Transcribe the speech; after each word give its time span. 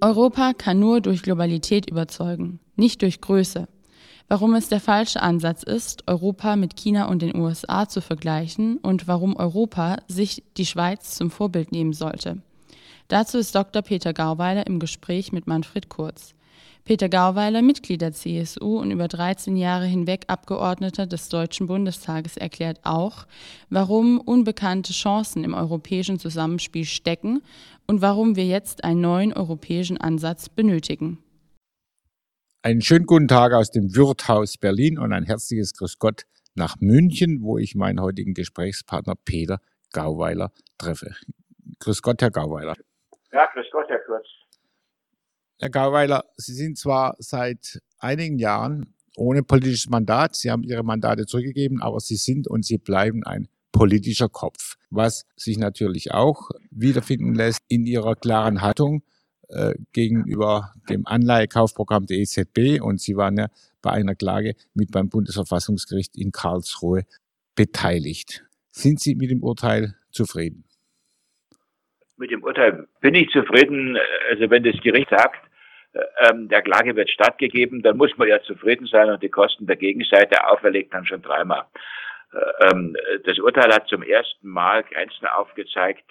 Europa 0.00 0.52
kann 0.52 0.78
nur 0.78 1.00
durch 1.00 1.22
Globalität 1.22 1.90
überzeugen, 1.90 2.60
nicht 2.76 3.02
durch 3.02 3.20
Größe. 3.20 3.66
Warum 4.28 4.54
es 4.54 4.68
der 4.68 4.78
falsche 4.78 5.22
Ansatz 5.22 5.64
ist, 5.64 6.06
Europa 6.06 6.54
mit 6.54 6.76
China 6.76 7.06
und 7.06 7.20
den 7.20 7.34
USA 7.34 7.88
zu 7.88 8.00
vergleichen 8.00 8.76
und 8.76 9.08
warum 9.08 9.34
Europa 9.34 9.96
sich 10.06 10.44
die 10.56 10.66
Schweiz 10.66 11.16
zum 11.16 11.32
Vorbild 11.32 11.72
nehmen 11.72 11.94
sollte. 11.94 12.42
Dazu 13.08 13.38
ist 13.38 13.54
Dr. 13.56 13.82
Peter 13.82 14.12
Gauweiler 14.12 14.66
im 14.68 14.78
Gespräch 14.78 15.32
mit 15.32 15.48
Manfred 15.48 15.88
Kurz. 15.88 16.34
Peter 16.88 17.10
Gauweiler, 17.10 17.60
Mitglied 17.60 18.00
der 18.00 18.12
CSU 18.12 18.78
und 18.78 18.90
über 18.90 19.08
13 19.08 19.58
Jahre 19.58 19.84
hinweg 19.84 20.22
Abgeordneter 20.28 21.06
des 21.06 21.28
Deutschen 21.28 21.66
Bundestages, 21.66 22.38
erklärt 22.38 22.78
auch, 22.82 23.26
warum 23.68 24.18
unbekannte 24.18 24.94
Chancen 24.94 25.44
im 25.44 25.52
europäischen 25.52 26.18
Zusammenspiel 26.18 26.86
stecken 26.86 27.42
und 27.86 28.00
warum 28.00 28.36
wir 28.36 28.46
jetzt 28.46 28.84
einen 28.84 29.02
neuen 29.02 29.34
europäischen 29.34 29.98
Ansatz 29.98 30.48
benötigen. 30.48 31.18
Einen 32.62 32.80
schönen 32.80 33.04
guten 33.04 33.28
Tag 33.28 33.52
aus 33.52 33.70
dem 33.70 33.94
Wirthaus 33.94 34.56
Berlin 34.56 34.98
und 34.98 35.12
ein 35.12 35.24
herzliches 35.24 35.74
Grüß 35.74 35.98
Gott 35.98 36.22
nach 36.54 36.76
München, 36.80 37.42
wo 37.42 37.58
ich 37.58 37.74
meinen 37.74 38.00
heutigen 38.00 38.32
Gesprächspartner 38.32 39.12
Peter 39.26 39.58
Gauweiler 39.92 40.52
treffe. 40.78 41.12
Grüß 41.80 42.00
Gott, 42.00 42.22
Herr 42.22 42.30
Gauweiler. 42.30 42.76
Ja, 43.30 43.44
grüß 43.52 43.66
Gott, 43.72 43.90
Herr 43.90 44.00
Kurz. 44.06 44.26
Herr 45.60 45.70
Gauweiler, 45.70 46.24
Sie 46.36 46.54
sind 46.54 46.78
zwar 46.78 47.16
seit 47.18 47.80
einigen 47.98 48.38
Jahren 48.38 48.94
ohne 49.16 49.42
politisches 49.42 49.90
Mandat, 49.90 50.36
Sie 50.36 50.52
haben 50.52 50.62
Ihre 50.62 50.84
Mandate 50.84 51.26
zurückgegeben, 51.26 51.82
aber 51.82 51.98
Sie 51.98 52.14
sind 52.14 52.46
und 52.46 52.64
Sie 52.64 52.78
bleiben 52.78 53.24
ein 53.24 53.48
politischer 53.72 54.28
Kopf, 54.28 54.76
was 54.88 55.26
sich 55.34 55.58
natürlich 55.58 56.12
auch 56.12 56.50
wiederfinden 56.70 57.34
lässt 57.34 57.60
in 57.66 57.86
Ihrer 57.86 58.14
klaren 58.14 58.62
Haltung 58.62 59.02
äh, 59.48 59.74
gegenüber 59.92 60.74
dem 60.88 61.04
Anleihekaufprogramm 61.08 62.06
der 62.06 62.18
EZB 62.18 62.80
und 62.80 63.00
Sie 63.00 63.16
waren 63.16 63.36
ja 63.36 63.48
bei 63.82 63.90
einer 63.90 64.14
Klage 64.14 64.54
mit 64.74 64.92
beim 64.92 65.08
Bundesverfassungsgericht 65.08 66.16
in 66.16 66.30
Karlsruhe 66.30 67.02
beteiligt. 67.56 68.44
Sind 68.70 69.00
Sie 69.00 69.16
mit 69.16 69.32
dem 69.32 69.42
Urteil 69.42 69.96
zufrieden? 70.12 70.64
Mit 72.16 72.30
dem 72.30 72.44
Urteil 72.44 72.86
bin 73.00 73.16
ich 73.16 73.28
zufrieden. 73.30 73.96
Also 74.30 74.50
wenn 74.50 74.62
das 74.62 74.80
Gericht 74.82 75.10
sagt, 75.10 75.47
ähm, 76.20 76.48
der 76.48 76.62
Klage 76.62 76.96
wird 76.96 77.10
stattgegeben, 77.10 77.82
dann 77.82 77.96
muss 77.96 78.16
man 78.16 78.28
ja 78.28 78.40
zufrieden 78.42 78.86
sein 78.86 79.10
und 79.10 79.22
die 79.22 79.28
Kosten 79.28 79.66
der 79.66 79.76
Gegenseite 79.76 80.46
auferlegt 80.46 80.94
dann 80.94 81.06
schon 81.06 81.22
dreimal. 81.22 81.64
Äh, 82.32 82.70
ähm, 82.70 82.96
das 83.24 83.38
Urteil 83.38 83.72
hat 83.72 83.88
zum 83.88 84.02
ersten 84.02 84.48
Mal 84.48 84.82
Grenzen 84.84 85.26
aufgezeigt 85.26 86.04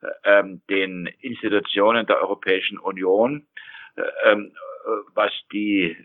äh, 0.00 0.38
ähm, 0.38 0.62
den 0.70 1.06
Institutionen 1.20 2.06
der 2.06 2.20
Europäischen 2.20 2.78
Union, 2.78 3.46
äh, 3.96 4.02
ähm, 4.30 4.52
was 5.14 5.32
die 5.52 5.96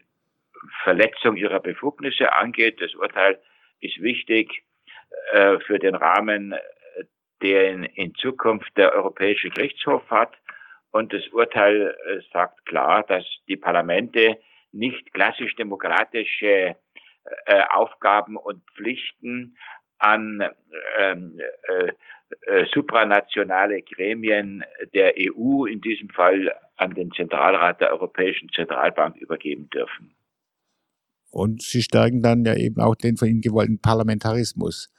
Verletzung 0.84 1.36
ihrer 1.36 1.60
Befugnisse 1.60 2.34
angeht. 2.34 2.82
Das 2.82 2.96
Urteil 2.96 3.40
ist 3.80 4.02
wichtig 4.02 4.64
äh, 5.32 5.60
für 5.60 5.80
den 5.80 5.96
Rahmen, 5.96 6.56
den 7.42 7.84
in 7.84 8.16
Zukunft 8.16 8.76
der 8.78 8.94
Europäische 8.94 9.50
Gerichtshof 9.50 10.10
hat. 10.10 10.34
Und 10.94 11.12
das 11.12 11.28
Urteil 11.30 11.96
äh, 12.06 12.22
sagt 12.32 12.66
klar, 12.68 13.04
dass 13.04 13.26
die 13.48 13.58
Parlamente 13.58 14.38
nicht 14.72 15.12
klassisch 15.12 15.56
demokratische 15.56 16.76
äh, 17.46 17.64
Aufgaben 17.72 18.38
und 18.38 18.62
Pflichten 18.76 19.58
an 19.98 20.48
ähm, 21.00 21.40
äh, 21.68 21.92
äh, 22.46 22.66
supranationale 22.72 23.82
Gremien 23.82 24.64
der 24.94 25.16
EU, 25.18 25.66
in 25.66 25.82
diesem 25.82 26.10
Fall 26.10 26.54
an 26.76 26.94
den 26.94 27.12
Zentralrat 27.12 27.82
der 27.82 27.92
Europäischen 27.92 28.50
Zentralbank 28.50 29.16
übergeben 29.18 29.70
dürfen. 29.70 30.16
Und 31.32 31.64
sie 31.64 31.82
stärken 31.82 32.22
dann 32.22 32.46
ja 32.46 32.56
eben 32.56 32.80
auch 32.80 32.96
den 32.96 33.18
von 33.18 33.28
Ihnen 33.28 33.42
gewollten 33.42 33.80
Parlamentarismus 33.82 34.94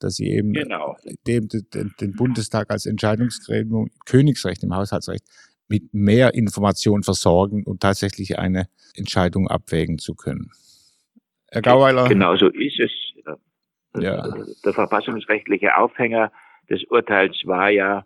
dass 0.00 0.14
sie 0.14 0.30
eben 0.30 0.52
genau. 0.52 0.96
dem, 1.26 1.48
den, 1.48 1.94
den 2.00 2.12
Bundestag 2.14 2.70
als 2.70 2.86
Entscheidungsgremium, 2.86 3.90
Königsrecht 4.06 4.62
im 4.62 4.74
Haushaltsrecht, 4.74 5.24
mit 5.68 5.92
mehr 5.92 6.34
Informationen 6.34 7.02
versorgen, 7.02 7.64
um 7.64 7.78
tatsächlich 7.78 8.38
eine 8.38 8.68
Entscheidung 8.94 9.48
abwägen 9.48 9.98
zu 9.98 10.14
können. 10.14 10.50
Herr 11.50 11.62
Gauweiler. 11.62 12.08
Genau 12.08 12.36
so 12.36 12.48
ist 12.48 12.80
es. 12.80 12.90
Ja. 13.98 14.22
Der 14.64 14.74
verfassungsrechtliche 14.74 15.76
Aufhänger 15.76 16.30
des 16.68 16.84
Urteils 16.84 17.36
war 17.44 17.70
ja 17.70 18.04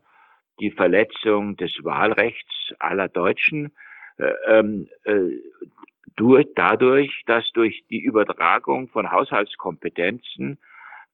die 0.61 0.71
Verletzung 0.71 1.57
des 1.57 1.73
Wahlrechts 1.83 2.73
aller 2.79 3.09
Deutschen 3.09 3.73
äh, 4.19 4.33
ähm, 4.49 4.89
äh, 5.05 5.41
durch, 6.17 6.47
dadurch, 6.55 7.23
dass 7.27 7.51
durch 7.53 7.85
die 7.91 8.01
Übertragung 8.01 8.89
von 8.89 9.11
Haushaltskompetenzen 9.11 10.59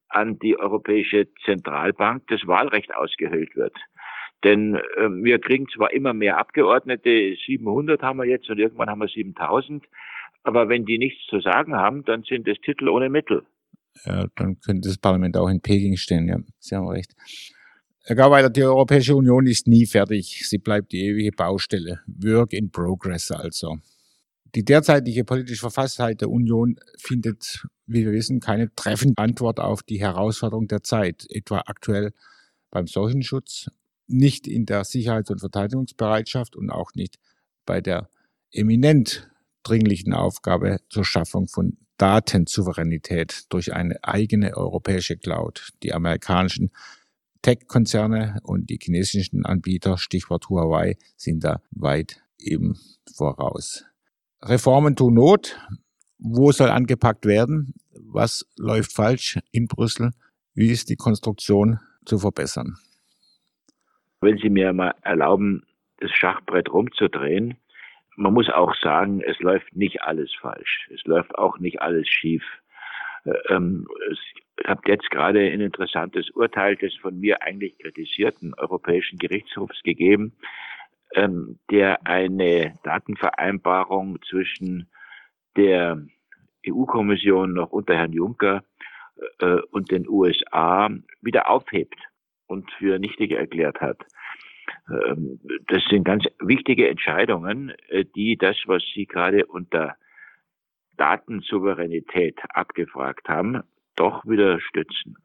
an 0.08 0.38
die 0.38 0.58
Europäische 0.58 1.28
Zentralbank 1.44 2.24
das 2.28 2.46
Wahlrecht 2.46 2.94
ausgehöhlt 2.94 3.54
wird. 3.56 3.74
Denn 4.44 4.76
äh, 4.76 5.08
wir 5.22 5.40
kriegen 5.40 5.66
zwar 5.68 5.92
immer 5.92 6.14
mehr 6.14 6.38
Abgeordnete, 6.38 7.36
700 7.46 8.02
haben 8.02 8.18
wir 8.18 8.26
jetzt 8.26 8.48
und 8.48 8.58
irgendwann 8.58 8.88
haben 8.88 9.00
wir 9.00 9.08
7000, 9.08 9.84
aber 10.44 10.68
wenn 10.68 10.84
die 10.84 10.98
nichts 10.98 11.26
zu 11.26 11.40
sagen 11.40 11.74
haben, 11.74 12.04
dann 12.04 12.22
sind 12.22 12.46
es 12.46 12.58
Titel 12.60 12.88
ohne 12.88 13.10
Mittel. 13.10 13.44
Ja, 14.04 14.26
dann 14.36 14.60
könnte 14.60 14.88
das 14.88 14.98
Parlament 14.98 15.36
auch 15.36 15.48
in 15.48 15.60
Peking 15.60 15.96
stehen, 15.96 16.28
ja, 16.28 16.36
Sie 16.58 16.76
haben 16.76 16.88
recht. 16.88 17.14
Herr 18.04 18.16
Gauweiler, 18.16 18.48
die 18.48 18.62
Europäische 18.62 19.14
Union 19.14 19.46
ist 19.46 19.66
nie 19.66 19.84
fertig. 19.84 20.48
Sie 20.48 20.56
bleibt 20.56 20.92
die 20.92 21.04
ewige 21.08 21.30
Baustelle. 21.30 22.00
Work 22.06 22.54
in 22.54 22.70
progress 22.70 23.30
also. 23.30 23.76
Die 24.54 24.64
derzeitige 24.64 25.24
politische 25.24 25.60
Verfasstheit 25.60 26.20
der 26.20 26.30
Union 26.30 26.78
findet, 26.98 27.66
wie 27.86 28.04
wir 28.04 28.12
wissen, 28.12 28.40
keine 28.40 28.74
treffende 28.74 29.20
Antwort 29.20 29.60
auf 29.60 29.82
die 29.82 30.00
Herausforderung 30.00 30.68
der 30.68 30.82
Zeit, 30.82 31.26
etwa 31.28 31.62
aktuell 31.66 32.12
beim 32.70 32.86
Seuchenschutz, 32.86 33.70
nicht 34.06 34.46
in 34.46 34.64
der 34.64 34.84
Sicherheits- 34.84 35.30
und 35.30 35.40
Verteidigungsbereitschaft 35.40 36.56
und 36.56 36.70
auch 36.70 36.94
nicht 36.94 37.18
bei 37.66 37.80
der 37.80 38.08
eminent 38.50 39.30
dringlichen 39.62 40.14
Aufgabe 40.14 40.78
zur 40.88 41.04
Schaffung 41.04 41.48
von 41.48 41.76
Datensouveränität 41.98 43.44
durch 43.50 43.74
eine 43.74 44.02
eigene 44.02 44.56
europäische 44.56 45.16
Cloud. 45.16 45.72
Die 45.82 45.92
amerikanischen 45.92 46.70
Tech-Konzerne 47.42 48.38
und 48.42 48.70
die 48.70 48.78
chinesischen 48.80 49.44
Anbieter, 49.44 49.98
Stichwort 49.98 50.48
Huawei, 50.48 50.96
sind 51.16 51.44
da 51.44 51.60
weit 51.70 52.22
eben 52.38 52.78
voraus. 53.14 53.84
Reformen 54.42 54.96
tun 54.96 55.14
Not. 55.14 55.58
Wo 56.18 56.52
soll 56.52 56.70
angepackt 56.70 57.26
werden? 57.26 57.74
Was 58.12 58.46
läuft 58.56 58.92
falsch 58.92 59.38
in 59.52 59.66
Brüssel? 59.66 60.12
Wie 60.54 60.70
ist 60.70 60.90
die 60.90 60.96
Konstruktion 60.96 61.78
zu 62.04 62.18
verbessern? 62.18 62.76
Wenn 64.20 64.38
Sie 64.38 64.50
mir 64.50 64.72
mal 64.72 64.94
erlauben, 65.02 65.62
das 66.00 66.10
Schachbrett 66.10 66.72
rumzudrehen, 66.72 67.56
man 68.16 68.34
muss 68.34 68.48
auch 68.50 68.74
sagen, 68.82 69.20
es 69.20 69.38
läuft 69.38 69.76
nicht 69.76 70.02
alles 70.02 70.32
falsch. 70.40 70.88
Es 70.92 71.04
läuft 71.04 71.36
auch 71.36 71.58
nicht 71.58 71.80
alles 71.80 72.08
schief. 72.08 72.42
Äh, 73.24 73.54
ähm, 73.54 73.86
ich 74.10 74.66
habe 74.66 74.80
jetzt 74.86 75.08
gerade 75.10 75.38
ein 75.40 75.60
interessantes 75.60 76.30
Urteil 76.30 76.74
des 76.76 76.94
von 76.96 77.18
mir 77.20 77.42
eigentlich 77.42 77.78
kritisierten 77.78 78.54
Europäischen 78.54 79.18
Gerichtshofs 79.18 79.80
gegeben, 79.84 80.32
ähm, 81.14 81.58
der 81.70 82.06
eine 82.06 82.74
Datenvereinbarung 82.82 84.20
zwischen 84.28 84.88
der 85.56 86.02
EU-Kommission 86.66 87.52
noch 87.52 87.70
unter 87.70 87.96
Herrn 87.96 88.12
Juncker 88.12 88.62
äh, 89.40 89.60
und 89.70 89.90
den 89.90 90.08
USA 90.08 90.90
wieder 91.20 91.50
aufhebt 91.50 91.98
und 92.46 92.70
für 92.72 92.98
nichtig 92.98 93.32
erklärt 93.32 93.80
hat. 93.80 93.98
Ähm, 94.90 95.40
das 95.66 95.82
sind 95.90 96.04
ganz 96.04 96.24
wichtige 96.40 96.88
Entscheidungen, 96.88 97.72
äh, 97.88 98.04
die 98.04 98.36
das, 98.36 98.56
was 98.66 98.82
Sie 98.94 99.06
gerade 99.06 99.46
unter 99.46 99.96
Datensouveränität 100.96 102.38
abgefragt 102.50 103.28
haben, 103.28 103.62
doch 103.96 104.24
wieder 104.26 104.60
stützen. 104.60 105.16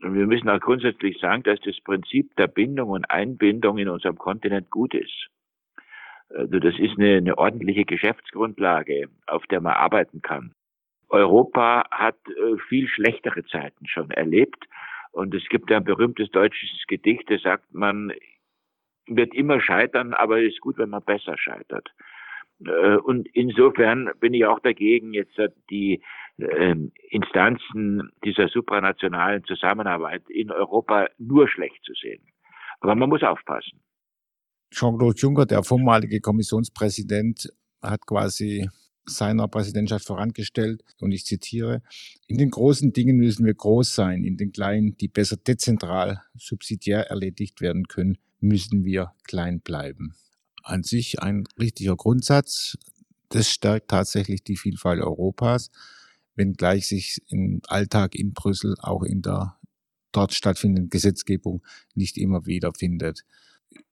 Wir 0.00 0.26
müssen 0.26 0.48
auch 0.48 0.60
grundsätzlich 0.60 1.18
sagen, 1.18 1.42
dass 1.44 1.60
das 1.60 1.80
Prinzip 1.80 2.34
der 2.36 2.48
Bindung 2.48 2.90
und 2.90 3.10
Einbindung 3.10 3.78
in 3.78 3.88
unserem 3.88 4.18
Kontinent 4.18 4.70
gut 4.70 4.94
ist. 4.94 5.28
Also 6.30 6.58
das 6.58 6.78
ist 6.78 6.98
eine, 6.98 7.16
eine 7.16 7.38
ordentliche 7.38 7.84
Geschäftsgrundlage, 7.84 9.08
auf 9.26 9.46
der 9.46 9.60
man 9.60 9.74
arbeiten 9.74 10.22
kann. 10.22 10.54
Europa 11.08 11.84
hat 11.90 12.16
äh, 12.26 12.56
viel 12.68 12.88
schlechtere 12.88 13.44
Zeiten 13.44 13.86
schon 13.86 14.10
erlebt. 14.10 14.64
Und 15.12 15.34
es 15.34 15.46
gibt 15.50 15.70
ein 15.70 15.84
berühmtes 15.84 16.30
deutsches 16.30 16.70
Gedicht, 16.88 17.30
da 17.30 17.38
sagt 17.38 17.74
man, 17.74 18.12
wird 19.06 19.34
immer 19.34 19.60
scheitern, 19.60 20.14
aber 20.14 20.40
es 20.40 20.54
ist 20.54 20.60
gut, 20.60 20.78
wenn 20.78 20.88
man 20.88 21.04
besser 21.04 21.36
scheitert. 21.36 21.90
Äh, 22.64 22.96
und 22.96 23.28
insofern 23.34 24.10
bin 24.20 24.32
ich 24.32 24.46
auch 24.46 24.60
dagegen, 24.60 25.12
jetzt 25.12 25.38
die 25.70 26.02
Instanzen 26.38 28.10
dieser 28.24 28.48
supranationalen 28.48 29.44
Zusammenarbeit 29.44 30.22
in 30.28 30.50
Europa 30.50 31.08
nur 31.18 31.48
schlecht 31.48 31.84
zu 31.84 31.92
sehen. 31.94 32.22
Aber 32.80 32.94
man 32.94 33.08
muss 33.08 33.22
aufpassen. 33.22 33.80
Jean-Claude 34.70 35.18
Juncker, 35.18 35.46
der 35.46 35.62
vormalige 35.62 36.20
Kommissionspräsident, 36.20 37.52
hat 37.82 38.06
quasi 38.06 38.68
seiner 39.04 39.48
Präsidentschaft 39.48 40.06
vorangestellt, 40.06 40.82
und 41.00 41.12
ich 41.12 41.24
zitiere, 41.24 41.82
in 42.26 42.38
den 42.38 42.50
großen 42.50 42.92
Dingen 42.92 43.16
müssen 43.16 43.44
wir 43.44 43.54
groß 43.54 43.94
sein, 43.94 44.24
in 44.24 44.36
den 44.36 44.52
kleinen, 44.52 44.96
die 44.96 45.08
besser 45.08 45.36
dezentral, 45.36 46.22
subsidiär 46.34 47.10
erledigt 47.10 47.60
werden 47.60 47.88
können, 47.88 48.16
müssen 48.40 48.84
wir 48.84 49.12
klein 49.24 49.60
bleiben. 49.60 50.14
An 50.62 50.84
sich 50.84 51.20
ein 51.20 51.44
richtiger 51.58 51.96
Grundsatz. 51.96 52.78
Das 53.28 53.50
stärkt 53.50 53.88
tatsächlich 53.88 54.44
die 54.44 54.56
Vielfalt 54.56 55.02
Europas, 55.02 55.70
wenngleich 56.34 56.86
sich 56.86 57.20
im 57.28 57.60
Alltag 57.66 58.14
in 58.14 58.32
Brüssel 58.32 58.74
auch 58.80 59.02
in 59.02 59.22
der 59.22 59.58
dort 60.12 60.34
stattfindenden 60.34 60.90
Gesetzgebung 60.90 61.62
nicht 61.94 62.18
immer 62.18 62.46
wiederfindet. 62.46 63.24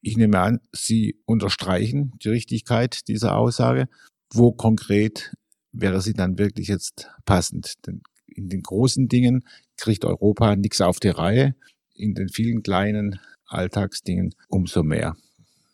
Ich 0.03 0.17
nehme 0.17 0.39
an, 0.41 0.61
Sie 0.73 1.19
unterstreichen 1.25 2.13
die 2.23 2.29
Richtigkeit 2.29 3.09
dieser 3.09 3.37
Aussage 3.37 3.89
wo 4.33 4.53
konkret 4.53 5.33
wäre 5.73 6.01
sie 6.01 6.15
dann 6.15 6.39
wirklich 6.39 6.69
jetzt 6.69 7.11
passend? 7.25 7.87
Denn 7.87 8.03
in 8.27 8.49
den 8.49 8.63
großen 8.63 9.09
Dingen 9.09 9.45
kriegt 9.77 10.05
Europa 10.05 10.57
nichts 10.57 10.81
auf 10.81 11.01
die 11.01 11.09
Reihe, 11.09 11.55
in 11.95 12.15
den 12.15 12.29
vielen 12.29 12.63
kleinen 12.63 13.21
Alltagsdingen 13.47 14.35
umso 14.49 14.83
mehr. 14.83 15.17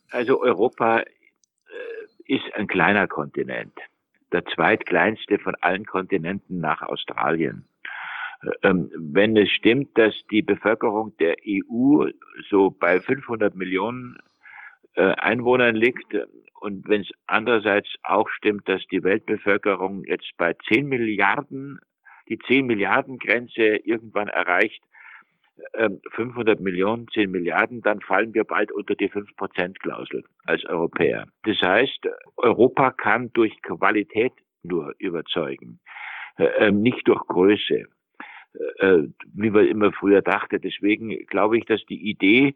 Also 0.09 0.41
Europa 0.41 1.01
äh, 1.01 1.05
ist 2.25 2.45
ein 2.55 2.67
kleiner 2.67 3.07
Kontinent, 3.07 3.73
der 4.31 4.45
zweitkleinste 4.45 5.39
von 5.39 5.55
allen 5.61 5.85
Kontinenten 5.85 6.59
nach 6.59 6.81
Australien. 6.81 7.67
Ähm, 8.61 8.91
wenn 8.95 9.35
es 9.35 9.49
stimmt, 9.51 9.97
dass 9.97 10.13
die 10.29 10.41
Bevölkerung 10.41 11.15
der 11.17 11.35
EU 11.47 12.07
so 12.49 12.69
bei 12.69 12.99
500 12.99 13.55
Millionen 13.55 14.17
äh, 14.95 15.13
Einwohnern 15.13 15.75
liegt 15.75 16.15
und 16.59 16.87
wenn 16.87 17.01
es 17.01 17.11
andererseits 17.25 17.89
auch 18.03 18.29
stimmt, 18.29 18.67
dass 18.67 18.85
die 18.91 19.03
Weltbevölkerung 19.03 20.03
jetzt 20.05 20.31
bei 20.37 20.53
10 20.67 20.87
Milliarden, 20.87 21.79
die 22.29 22.37
10 22.39 22.65
Milliarden 22.65 23.17
Grenze 23.17 23.77
irgendwann 23.77 24.27
erreicht, 24.27 24.83
500 26.11 26.57
ähm, 26.57 26.63
Millionen, 26.63 27.07
10 27.09 27.31
Milliarden, 27.31 27.81
dann 27.81 28.01
fallen 28.01 28.33
wir 28.33 28.43
bald 28.43 28.71
unter 28.71 28.95
die 28.95 29.09
5%-Klausel 29.09 30.23
als 30.45 30.65
Europäer. 30.65 31.25
Das 31.43 31.61
heißt, 31.61 32.07
Europa 32.37 32.91
kann 32.91 33.31
durch 33.33 33.61
Qualität 33.61 34.33
nur 34.63 34.93
überzeugen, 34.99 35.79
äh, 36.37 36.45
ähm, 36.67 36.81
nicht 36.81 37.07
durch 37.07 37.21
Größe, 37.27 37.85
äh, 38.79 39.03
wie 39.33 39.49
man 39.49 39.67
immer 39.67 39.91
früher 39.91 40.21
dachte. 40.21 40.59
Deswegen 40.59 41.09
glaube 41.27 41.57
ich, 41.57 41.65
dass 41.65 41.83
die 41.85 42.09
Idee, 42.09 42.55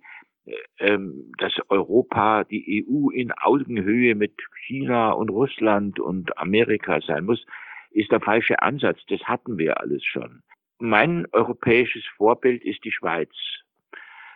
ähm, 0.79 1.31
dass 1.37 1.53
Europa, 1.69 2.43
die 2.43 2.85
EU 2.87 3.09
in 3.09 3.31
Augenhöhe 3.31 4.15
mit 4.15 4.33
China 4.65 5.11
und 5.11 5.29
Russland 5.29 5.99
und 5.99 6.37
Amerika 6.37 6.99
sein 7.01 7.25
muss, 7.25 7.45
ist 7.91 8.11
der 8.11 8.21
falsche 8.21 8.61
Ansatz. 8.61 8.99
Das 9.07 9.21
hatten 9.23 9.57
wir 9.57 9.79
alles 9.79 10.03
schon. 10.03 10.41
Mein 10.81 11.27
europäisches 11.31 12.03
Vorbild 12.17 12.63
ist 12.63 12.83
die 12.83 12.91
Schweiz. 12.91 13.29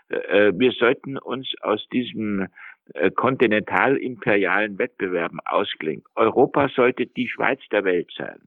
Äh, 0.09 0.53
wir 0.55 0.71
sollten 0.73 1.17
uns 1.17 1.51
aus 1.61 1.87
diesem 1.89 2.47
äh, 2.93 3.09
kontinental-imperialen 3.09 4.77
Wettbewerben 4.77 5.39
ausklingen. 5.39 6.03
Europa 6.13 6.69
sollte 6.69 7.07
die 7.07 7.27
Schweiz 7.27 7.61
der 7.71 7.83
Welt 7.83 8.11
sein. 8.15 8.39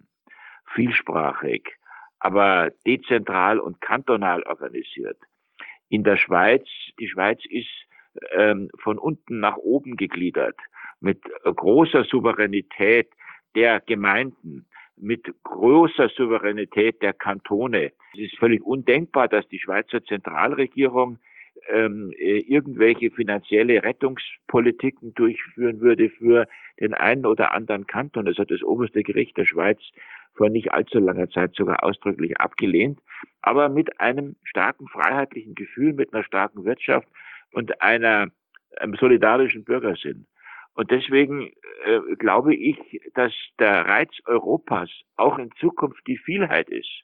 Vielsprachig, 0.74 1.76
aber 2.20 2.70
dezentral 2.86 3.58
und 3.58 3.80
kantonal 3.80 4.44
organisiert 4.44 5.18
in 5.88 6.04
der 6.04 6.16
Schweiz. 6.16 6.68
Die 7.00 7.08
Schweiz 7.08 7.40
ist 7.50 7.68
ähm, 8.30 8.70
von 8.78 8.96
unten 8.96 9.40
nach 9.40 9.56
oben 9.56 9.96
gegliedert 9.96 10.56
mit 11.00 11.20
großer 11.42 12.04
Souveränität 12.04 13.10
der 13.56 13.80
Gemeinden, 13.80 14.67
mit 15.00 15.26
großer 15.44 16.08
Souveränität 16.10 17.02
der 17.02 17.12
Kantone. 17.12 17.92
Es 18.14 18.20
ist 18.20 18.38
völlig 18.38 18.62
undenkbar, 18.62 19.28
dass 19.28 19.48
die 19.48 19.58
Schweizer 19.58 20.04
Zentralregierung 20.04 21.18
ähm, 21.68 22.12
äh, 22.16 22.38
irgendwelche 22.38 23.10
finanzielle 23.10 23.82
Rettungspolitiken 23.82 25.14
durchführen 25.14 25.80
würde 25.80 26.10
für 26.10 26.46
den 26.80 26.94
einen 26.94 27.26
oder 27.26 27.52
anderen 27.52 27.86
Kanton. 27.86 28.26
Das 28.26 28.38
hat 28.38 28.50
das 28.50 28.62
oberste 28.62 29.02
Gericht 29.02 29.36
der 29.36 29.44
Schweiz 29.44 29.80
vor 30.34 30.48
nicht 30.48 30.72
allzu 30.72 30.98
langer 31.00 31.28
Zeit 31.30 31.54
sogar 31.54 31.82
ausdrücklich 31.84 32.38
abgelehnt. 32.40 33.00
Aber 33.42 33.68
mit 33.68 34.00
einem 34.00 34.36
starken 34.44 34.86
freiheitlichen 34.88 35.54
Gefühl, 35.54 35.92
mit 35.92 36.14
einer 36.14 36.24
starken 36.24 36.64
Wirtschaft 36.64 37.08
und 37.52 37.82
einer, 37.82 38.28
einem 38.78 38.94
solidarischen 38.94 39.64
Bürgersinn. 39.64 40.26
Und 40.78 40.92
deswegen 40.92 41.50
äh, 41.86 42.14
glaube 42.20 42.54
ich, 42.54 42.78
dass 43.14 43.32
der 43.58 43.86
Reiz 43.86 44.10
Europas 44.26 44.88
auch 45.16 45.36
in 45.36 45.50
Zukunft 45.58 46.06
die 46.06 46.18
Vielheit 46.18 46.68
ist. 46.68 47.02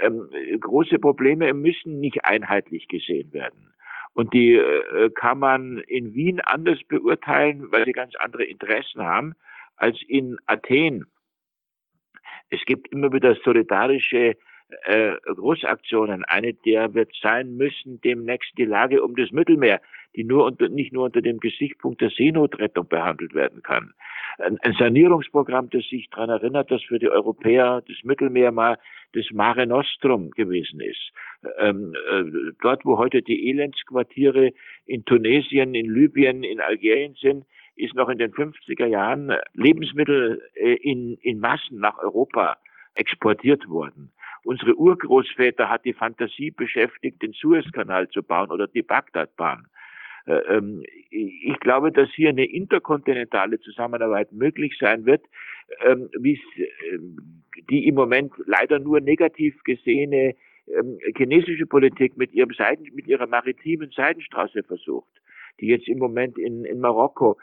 Ähm, 0.00 0.30
große 0.58 0.98
Probleme 0.98 1.52
müssen 1.52 2.00
nicht 2.00 2.24
einheitlich 2.24 2.88
gesehen 2.88 3.30
werden. 3.34 3.74
Und 4.14 4.32
die 4.32 4.54
äh, 4.54 5.10
kann 5.14 5.38
man 5.38 5.82
in 5.86 6.14
Wien 6.14 6.40
anders 6.40 6.78
beurteilen, 6.88 7.70
weil 7.70 7.84
sie 7.84 7.92
ganz 7.92 8.14
andere 8.16 8.44
Interessen 8.44 9.02
haben, 9.02 9.34
als 9.76 10.00
in 10.08 10.38
Athen. 10.46 11.04
Es 12.48 12.64
gibt 12.64 12.90
immer 12.90 13.12
wieder 13.12 13.36
solidarische 13.44 14.34
äh, 14.84 15.16
Großaktionen. 15.26 16.24
Eine 16.24 16.54
der 16.54 16.94
wird 16.94 17.14
sein 17.20 17.54
müssen 17.58 18.00
demnächst 18.00 18.56
die 18.56 18.64
Lage 18.64 19.02
um 19.02 19.14
das 19.14 19.30
Mittelmeer, 19.30 19.82
die 20.16 20.24
nur 20.24 20.44
unter, 20.44 20.68
nicht 20.68 20.92
nur 20.92 21.04
unter 21.04 21.22
dem 21.22 21.40
Gesichtspunkt 21.40 22.00
der 22.00 22.10
Seenotrettung 22.10 22.88
behandelt 22.88 23.34
werden 23.34 23.62
kann. 23.62 23.92
Ein, 24.38 24.58
ein 24.62 24.74
Sanierungsprogramm, 24.74 25.70
das 25.70 25.84
sich 25.88 26.08
daran 26.10 26.30
erinnert, 26.30 26.70
dass 26.70 26.82
für 26.82 26.98
die 26.98 27.08
Europäer 27.08 27.82
das 27.86 27.96
Mittelmeer 28.04 28.52
mal 28.52 28.78
das 29.12 29.26
Mare 29.32 29.66
Nostrum 29.66 30.30
gewesen 30.30 30.80
ist. 30.80 31.12
Ähm, 31.58 31.94
äh, 32.10 32.52
dort, 32.62 32.84
wo 32.84 32.98
heute 32.98 33.22
die 33.22 33.50
Elendsquartiere 33.50 34.52
in 34.86 35.04
Tunesien, 35.04 35.74
in 35.74 35.92
Libyen, 35.92 36.42
in 36.42 36.60
Algerien 36.60 37.14
sind, 37.20 37.44
ist 37.76 37.94
noch 37.94 38.08
in 38.08 38.18
den 38.18 38.32
50er 38.32 38.86
Jahren 38.86 39.32
Lebensmittel 39.52 40.42
äh, 40.54 40.74
in, 40.74 41.16
in 41.22 41.40
Massen 41.40 41.78
nach 41.78 41.98
Europa 41.98 42.56
exportiert 42.94 43.68
worden. 43.68 44.12
Unsere 44.44 44.76
Urgroßväter 44.76 45.70
hat 45.70 45.84
die 45.84 45.94
Fantasie 45.94 46.50
beschäftigt, 46.50 47.22
den 47.22 47.32
Suezkanal 47.32 48.08
zu 48.10 48.22
bauen 48.22 48.50
oder 48.50 48.68
die 48.68 48.82
Bagdadbahn. 48.82 49.66
Äh, 50.26 50.56
ähm, 50.56 50.82
ich 51.10 51.58
glaube, 51.60 51.92
dass 51.92 52.08
hier 52.10 52.30
eine 52.30 52.44
interkontinentale 52.44 53.60
Zusammenarbeit 53.60 54.32
möglich 54.32 54.76
sein 54.80 55.04
wird, 55.06 55.24
ähm, 55.84 56.08
ähm, 56.16 57.42
die 57.70 57.86
im 57.86 57.94
Moment 57.94 58.32
leider 58.46 58.78
nur 58.78 59.00
negativ 59.00 59.62
gesehene 59.64 60.34
chinesische 61.14 61.66
Politik 61.66 62.16
mit 62.16 62.32
ihrem 62.32 62.54
Seiten, 62.54 62.84
mit 62.94 63.06
ihrer 63.06 63.26
maritimen 63.26 63.90
Seidenstraße 63.90 64.62
versucht, 64.62 65.10
die 65.60 65.66
jetzt 65.66 65.86
im 65.88 65.98
Moment 65.98 66.38
in, 66.38 66.64
in 66.64 66.80
Marokko 66.80 67.36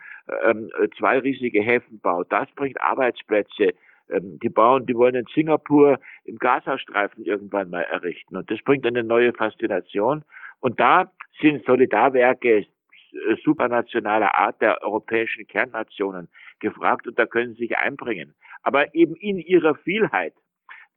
zwei 0.98 1.20
riesige 1.20 1.62
Häfen 1.62 2.00
baut. 2.00 2.32
Das 2.32 2.50
bringt 2.56 2.82
Arbeitsplätze 2.82 3.76
die 4.10 4.50
bauen, 4.50 4.88
die 4.88 4.96
wollen 4.96 5.14
in 5.14 5.26
Singapur 5.36 6.00
im 6.26 6.40
Gazastreifen 6.40 7.24
irgendwann 7.26 7.70
mal 7.70 7.84
errichten. 7.84 8.36
Und 8.36 8.50
das 8.50 8.60
bringt 8.64 8.88
eine 8.88 9.04
neue 9.04 9.34
Faszination. 9.34 10.24
Und 10.60 10.80
da 10.80 11.12
sind 11.42 11.66
Solidarwerke 11.66 12.66
äh, 13.12 13.36
supranationaler 13.44 14.36
Art 14.36 14.62
der 14.62 14.82
europäischen 14.82 15.48
Kernnationen 15.48 16.30
gefragt 16.60 17.08
und 17.08 17.20
da 17.20 17.26
können 17.26 17.54
sie 17.54 17.68
sich 17.68 17.78
einbringen. 17.78 18.34
Aber 18.64 18.94
eben 18.96 19.16
in 19.16 19.40
ihrer 19.40 19.76
Vielheit, 19.76 20.34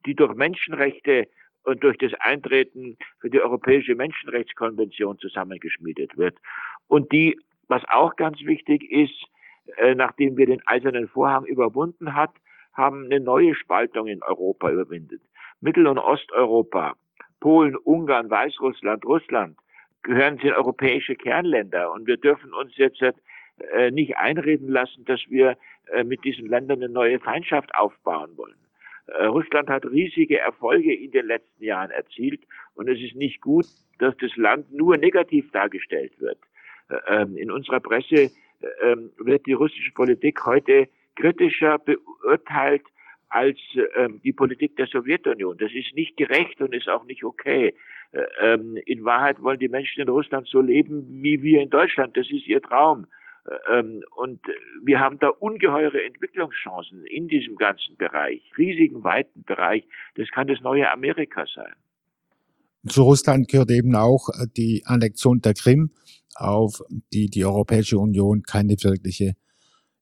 die 0.05 0.15
durch 0.15 0.33
Menschenrechte 0.35 1.27
und 1.63 1.83
durch 1.83 1.97
das 1.97 2.13
Eintreten 2.19 2.97
für 3.19 3.29
die 3.29 3.41
Europäische 3.41 3.95
Menschenrechtskonvention 3.95 5.17
zusammengeschmiedet 5.17 6.17
wird. 6.17 6.37
Und 6.87 7.11
die, 7.11 7.39
was 7.67 7.83
auch 7.89 8.15
ganz 8.15 8.39
wichtig 8.41 8.89
ist, 8.91 9.25
äh, 9.77 9.95
nachdem 9.95 10.37
wir 10.37 10.45
den 10.45 10.61
eisernen 10.67 11.07
Vorhang 11.07 11.45
überwunden 11.45 12.13
hat, 12.13 12.31
haben 12.73 13.05
eine 13.05 13.19
neue 13.19 13.55
Spaltung 13.55 14.07
in 14.07 14.21
Europa 14.21 14.69
überwindet. 14.69 15.21
Mittel- 15.59 15.87
und 15.87 15.97
Osteuropa, 15.97 16.95
Polen, 17.39 17.75
Ungarn, 17.75 18.29
Weißrussland, 18.29 19.05
Russland 19.05 19.57
gehören 20.05 20.37
zu 20.37 20.47
den 20.47 20.55
europäische 20.55 21.15
Kernländer 21.15 21.91
und 21.91 22.07
wir 22.07 22.17
dürfen 22.17 22.53
uns 22.53 22.77
jetzt 22.77 23.01
äh, 23.01 23.91
nicht 23.91 24.17
einreden 24.17 24.69
lassen, 24.69 25.03
dass 25.05 25.21
wir 25.29 25.57
äh, 25.91 26.03
mit 26.03 26.23
diesen 26.23 26.47
Ländern 26.47 26.83
eine 26.83 26.91
neue 26.91 27.19
Feindschaft 27.19 27.73
aufbauen 27.75 28.31
wollen. 28.37 28.55
Äh, 29.07 29.25
Russland 29.25 29.69
hat 29.69 29.85
riesige 29.85 30.39
Erfolge 30.39 30.93
in 30.93 31.11
den 31.11 31.25
letzten 31.25 31.63
Jahren 31.63 31.91
erzielt 31.91 32.41
und 32.75 32.87
es 32.87 32.99
ist 32.99 33.15
nicht 33.15 33.41
gut, 33.41 33.65
dass 33.99 34.15
das 34.17 34.35
Land 34.35 34.71
nur 34.71 34.97
negativ 34.97 35.51
dargestellt 35.51 36.13
wird. 36.19 36.37
Ähm, 37.07 37.35
in 37.37 37.49
unserer 37.49 37.79
Presse 37.79 38.29
ähm, 38.83 39.11
wird 39.17 39.45
die 39.45 39.53
russische 39.53 39.91
Politik 39.93 40.45
heute 40.45 40.87
kritischer 41.15 41.79
beurteilt 41.79 42.83
als 43.35 43.59
ähm, 43.97 44.21
die 44.23 44.33
Politik 44.33 44.77
der 44.77 44.87
Sowjetunion. 44.87 45.57
Das 45.57 45.71
ist 45.73 45.93
nicht 45.93 46.15
gerecht 46.15 46.61
und 46.61 46.73
ist 46.73 46.87
auch 46.87 47.05
nicht 47.05 47.23
okay. 47.23 47.75
Äh, 48.11 48.23
ähm, 48.41 48.77
in 48.85 49.03
Wahrheit 49.03 49.43
wollen 49.43 49.59
die 49.59 49.67
Menschen 49.67 50.01
in 50.01 50.09
Russland 50.09 50.47
so 50.47 50.61
leben 50.61 51.05
wie 51.21 51.43
wir 51.43 51.61
in 51.61 51.69
Deutschland. 51.69 52.15
Das 52.15 52.27
ist 52.31 52.47
ihr 52.47 52.61
Traum. 52.61 53.07
Ähm, 53.71 54.03
und 54.15 54.39
wir 54.83 54.99
haben 54.99 55.19
da 55.19 55.27
ungeheure 55.27 56.03
Entwicklungschancen 56.03 57.05
in 57.05 57.27
diesem 57.27 57.57
ganzen 57.57 57.97
Bereich, 57.97 58.41
riesigen, 58.57 59.03
weiten 59.03 59.43
Bereich. 59.43 59.83
Das 60.15 60.29
kann 60.29 60.47
das 60.47 60.61
neue 60.61 60.89
Amerika 60.89 61.45
sein. 61.53 61.73
Zu 62.87 63.03
Russland 63.03 63.49
gehört 63.49 63.71
eben 63.71 63.95
auch 63.95 64.29
die 64.55 64.83
Annexion 64.85 65.41
der 65.41 65.53
Krim, 65.53 65.91
auf 66.35 66.81
die 67.13 67.29
die 67.29 67.43
Europäische 67.43 67.97
Union 67.97 68.43
keine 68.43 68.75
wirkliche 68.81 69.33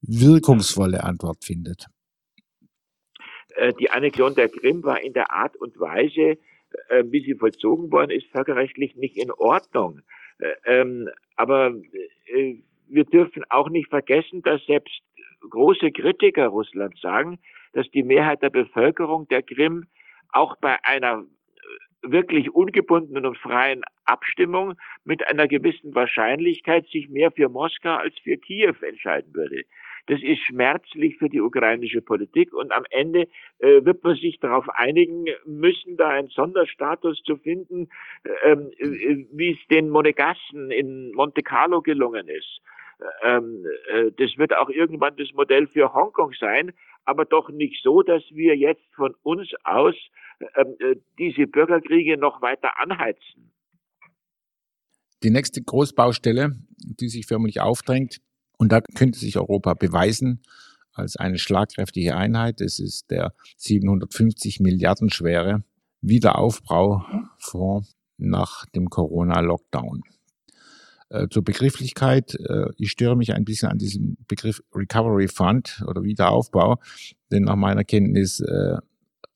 wirkungsvolle 0.02 1.04
Antwort 1.04 1.44
findet. 1.44 1.88
Äh, 3.56 3.74
die 3.74 3.90
Annexion 3.90 4.36
der 4.36 4.50
Krim 4.50 4.84
war 4.84 5.02
in 5.02 5.14
der 5.14 5.32
Art 5.32 5.56
und 5.56 5.80
Weise, 5.80 6.38
äh, 6.90 7.04
wie 7.06 7.24
sie 7.24 7.36
vollzogen 7.36 7.92
worden 7.92 8.12
ist, 8.12 8.28
völkerrechtlich 8.32 8.96
nicht 8.96 9.18
in 9.18 9.32
Ordnung. 9.32 10.02
Äh, 10.40 10.54
ähm, 10.66 11.10
aber 11.36 11.74
wir 12.88 13.06
dürfen 13.06 13.44
auch 13.50 13.70
nicht 13.70 13.90
vergessen, 13.90 14.42
dass 14.44 14.64
selbst 14.66 15.02
große 15.50 15.92
Kritiker 15.92 16.48
Russlands 16.48 17.00
sagen, 17.02 17.40
dass 17.74 17.90
die 17.92 18.04
Mehrheit 18.04 18.42
der 18.42 18.50
Bevölkerung 18.50 19.28
der 19.30 19.42
Krim 19.42 19.88
auch 20.30 20.56
bei 20.58 20.78
einer 20.84 21.26
wirklich 22.02 22.54
ungebundenen 22.54 23.26
und 23.26 23.38
freien 23.38 23.84
Abstimmung 24.06 24.76
mit 25.04 25.26
einer 25.28 25.48
gewissen 25.48 25.96
Wahrscheinlichkeit 25.96 26.88
sich 26.88 27.10
mehr 27.10 27.32
für 27.32 27.50
Moskau 27.50 27.96
als 27.96 28.18
für 28.20 28.38
Kiew 28.38 28.76
entscheiden 28.82 29.34
würde. 29.34 29.64
Das 30.08 30.22
ist 30.22 30.40
schmerzlich 30.42 31.18
für 31.18 31.30
die 31.30 31.40
ukrainische 31.40 32.02
Politik 32.02 32.54
und 32.54 32.74
am 32.74 32.84
Ende 32.90 33.28
äh, 33.60 33.86
wird 33.86 34.04
man 34.04 34.16
sich 34.16 34.38
darauf 34.40 34.68
einigen 34.70 35.26
müssen, 35.46 35.96
da 35.96 36.10
einen 36.10 36.28
Sonderstatus 36.28 37.24
zu 37.24 37.38
finden, 37.38 37.88
ähm, 38.44 38.72
äh, 38.78 39.26
wie 39.32 39.52
es 39.52 39.68
den 39.70 39.90
Monegassen 39.90 40.72
in 40.72 41.14
Monte 41.14 41.42
Carlo 41.42 41.82
gelungen 41.82 42.28
ist. 42.28 42.62
Ähm, 43.24 43.66
äh, 43.92 44.12
das 44.18 44.38
wird 44.38 44.56
auch 44.56 44.70
irgendwann 44.70 45.16
das 45.16 45.32
Modell 45.34 45.68
für 45.68 45.94
Hongkong 45.94 46.34
sein, 46.34 46.74
aber 47.06 47.26
doch 47.26 47.50
nicht 47.50 47.82
so, 47.82 48.02
dass 48.02 48.24
wir 48.32 48.56
jetzt 48.56 48.86
von 48.96 49.16
uns 49.24 49.54
aus 49.64 49.96
ähm, 50.56 50.76
äh, 50.80 50.96
diese 51.18 51.48
Bürgerkriege 51.48 52.18
noch 52.18 52.42
weiter 52.42 52.78
anheizen. 52.80 53.53
Die 55.24 55.30
nächste 55.30 55.62
Großbaustelle, 55.62 56.58
die 56.77 57.08
sich 57.10 57.25
förmlich 57.25 57.62
aufdrängt, 57.62 58.18
und 58.58 58.72
da 58.72 58.82
könnte 58.82 59.20
sich 59.20 59.38
Europa 59.38 59.74
beweisen 59.74 60.42
als 60.94 61.15
eine 61.15 61.38
schlagkräftige 61.38 62.15
Einheit. 62.15 62.62
Es 62.62 62.80
ist 62.80 63.10
der 63.10 63.34
750 63.58 64.60
Milliarden 64.60 65.10
schwere 65.10 65.63
Wiederaufbaufonds 66.01 67.96
nach 68.18 68.65
dem 68.68 68.89
Corona-Lockdown. 68.89 70.03
Äh, 71.10 71.27
zur 71.30 71.44
Begrifflichkeit, 71.44 72.36
äh, 72.36 72.65
ich 72.77 72.92
störe 72.92 73.15
mich 73.15 73.34
ein 73.34 73.46
bisschen 73.46 73.70
an 73.70 73.77
diesem 73.77 74.18
Begriff 74.27 74.62
Recovery 74.74 75.27
Fund 75.27 75.84
oder 75.88 76.03
Wiederaufbau, 76.03 76.80
denn 77.32 77.44
nach 77.44 77.56
meiner 77.56 77.84
Kenntnis 77.84 78.39
äh, 78.42 78.77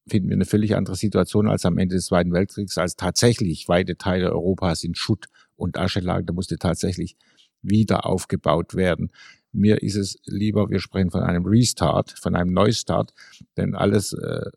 finden 0.08 0.30
wir 0.30 0.36
eine 0.36 0.46
völlig 0.46 0.76
andere 0.76 0.96
Situation 0.96 1.48
als 1.48 1.66
am 1.66 1.78
Ende 1.78 1.96
des 1.96 2.06
Zweiten 2.06 2.34
Weltkriegs, 2.34 2.78
als 2.78 2.96
tatsächlich 2.96 3.68
weite 3.68 3.98
Teile 3.98 4.32
Europas 4.32 4.84
in 4.84 4.96
Schutt 4.96 5.28
und 5.58 5.78
Asche 5.78 6.00
lagen. 6.00 6.26
Da 6.26 6.34
musste 6.34 6.58
tatsächlich 6.58 7.18
wieder 7.62 8.06
aufgebaut 8.06 8.76
werden. 8.76 9.12
Mir 9.52 9.82
ist 9.82 9.96
es 9.96 10.18
lieber, 10.26 10.70
wir 10.70 10.80
sprechen 10.80 11.12
von 11.12 11.24
einem 11.24 11.46
Restart, 11.46 12.12
von 12.12 12.36
einem 12.36 12.54
Neustart, 12.54 13.14
denn 13.58 13.76
alles, 13.76 14.14
äh, 14.14 14.52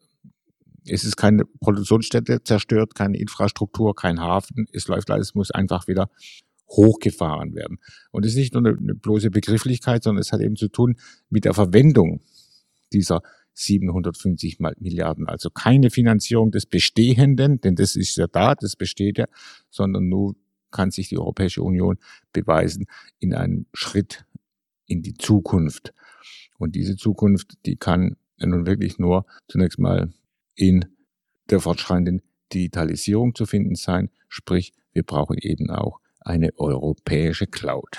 es 0.86 1.04
ist 1.04 1.16
keine 1.16 1.44
Produktionsstätte 1.44 2.42
zerstört, 2.42 2.94
keine 2.94 3.18
Infrastruktur, 3.18 3.94
kein 3.94 4.20
Hafen, 4.20 4.66
es 4.72 4.88
läuft 4.88 5.10
alles, 5.10 5.34
muss 5.34 5.50
einfach 5.50 5.88
wieder 5.88 6.10
hochgefahren 6.68 7.54
werden. 7.54 7.78
Und 8.12 8.24
es 8.24 8.32
ist 8.32 8.38
nicht 8.38 8.54
nur 8.54 8.64
eine, 8.64 8.78
eine 8.78 8.94
bloße 8.94 9.30
Begrifflichkeit, 9.30 10.02
sondern 10.02 10.20
es 10.20 10.32
hat 10.32 10.40
eben 10.40 10.56
zu 10.56 10.68
tun 10.68 10.96
mit 11.28 11.44
der 11.44 11.54
Verwendung 11.54 12.20
dieser 12.92 13.22
750 13.54 14.58
Milliarden. 14.78 15.26
Also 15.26 15.50
keine 15.50 15.90
Finanzierung 15.90 16.50
des 16.50 16.66
Bestehenden, 16.66 17.60
denn 17.60 17.74
das 17.74 17.96
ist 17.96 18.16
ja 18.16 18.26
da, 18.26 18.54
das 18.54 18.76
besteht 18.76 19.18
ja, 19.18 19.26
sondern 19.70 20.08
nur 20.08 20.36
kann 20.70 20.90
sich 20.90 21.08
die 21.08 21.18
Europäische 21.18 21.62
Union 21.62 21.98
beweisen 22.32 22.86
in 23.18 23.34
einem 23.34 23.66
Schritt 23.72 24.24
in 24.86 25.02
die 25.02 25.14
Zukunft. 25.14 25.94
Und 26.58 26.74
diese 26.74 26.96
Zukunft, 26.96 27.64
die 27.66 27.76
kann 27.76 28.16
nun 28.38 28.66
wirklich 28.66 28.98
nur 28.98 29.26
zunächst 29.48 29.78
mal 29.78 30.12
in 30.54 30.84
der 31.50 31.60
fortschreitenden 31.60 32.22
Digitalisierung 32.52 33.34
zu 33.34 33.46
finden 33.46 33.74
sein. 33.74 34.10
Sprich, 34.28 34.72
wir 34.92 35.02
brauchen 35.02 35.36
eben 35.40 35.70
auch 35.70 36.00
eine 36.20 36.50
europäische 36.58 37.46
Cloud. 37.46 37.98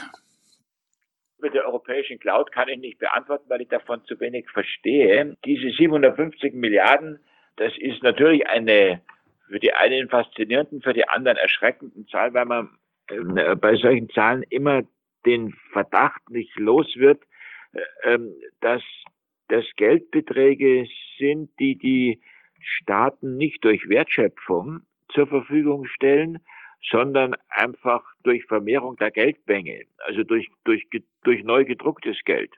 Mit 1.40 1.54
der 1.54 1.66
europäischen 1.66 2.20
Cloud 2.20 2.52
kann 2.52 2.70
ich 2.70 2.78
nicht 2.78 3.00
beantworten, 3.00 3.50
weil 3.50 3.62
ich 3.62 3.70
davon 3.70 4.04
zu 4.06 4.20
wenig 4.20 4.48
verstehe. 4.52 5.36
Diese 5.44 5.72
750 5.72 6.54
Milliarden, 6.54 7.20
das 7.56 7.74
ist 7.80 8.04
natürlich 8.04 8.48
eine 8.48 9.02
für 9.52 9.60
die 9.60 9.74
einen 9.74 10.08
faszinierenden, 10.08 10.82
für 10.82 10.94
die 10.94 11.08
anderen 11.08 11.38
erschreckenden 11.38 12.08
Zahl, 12.08 12.34
weil 12.34 12.46
man 12.46 12.70
äh, 13.08 13.56
bei 13.56 13.76
solchen 13.76 14.10
Zahlen 14.10 14.44
immer 14.50 14.84
den 15.26 15.54
Verdacht 15.74 16.30
nicht 16.30 16.58
los 16.58 16.88
wird, 16.96 17.22
äh, 18.04 18.18
dass 18.62 18.82
das 19.50 19.66
Geldbeträge 19.76 20.88
sind, 21.20 21.50
die 21.60 21.78
die 21.78 22.22
Staaten 22.62 23.36
nicht 23.36 23.64
durch 23.66 23.90
Wertschöpfung 23.90 24.82
zur 25.10 25.28
Verfügung 25.28 25.86
stellen, 25.86 26.40
sondern 26.90 27.36
einfach 27.50 28.04
durch 28.24 28.46
Vermehrung 28.46 28.96
der 28.96 29.12
Geldmenge, 29.12 29.84
also 30.06 30.24
durch, 30.24 30.50
durch, 30.64 30.88
durch 31.24 31.44
neu 31.44 31.66
gedrucktes 31.66 32.18
Geld, 32.24 32.54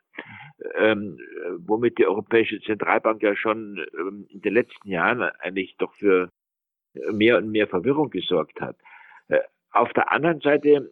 ähm, 0.77 1.17
womit 1.65 1.97
die 1.97 2.05
Europäische 2.05 2.61
Zentralbank 2.61 3.23
ja 3.23 3.35
schon 3.35 3.83
ähm, 3.97 4.27
in 4.29 4.41
den 4.41 4.53
letzten 4.53 4.87
Jahren 4.87 5.23
eigentlich 5.23 5.75
doch 5.77 5.93
für 5.95 6.29
mehr 7.11 7.37
und 7.37 7.51
mehr 7.51 7.67
Verwirrung 7.67 8.09
gesorgt 8.09 8.59
hat. 8.61 8.77
Äh, 9.27 9.39
auf 9.71 9.91
der 9.93 10.11
anderen 10.11 10.41
Seite 10.41 10.91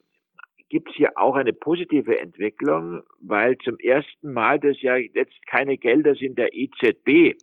gibt 0.69 0.89
es 0.89 0.95
hier 0.95 1.17
auch 1.17 1.35
eine 1.35 1.53
positive 1.53 2.19
Entwicklung, 2.19 3.03
weil 3.19 3.57
zum 3.57 3.77
ersten 3.77 4.31
Mal 4.33 4.59
das 4.59 4.81
ja 4.81 4.95
jetzt 4.95 5.45
keine 5.45 5.77
Gelder 5.77 6.15
sind 6.15 6.37
der 6.37 6.53
EZB, 6.53 7.37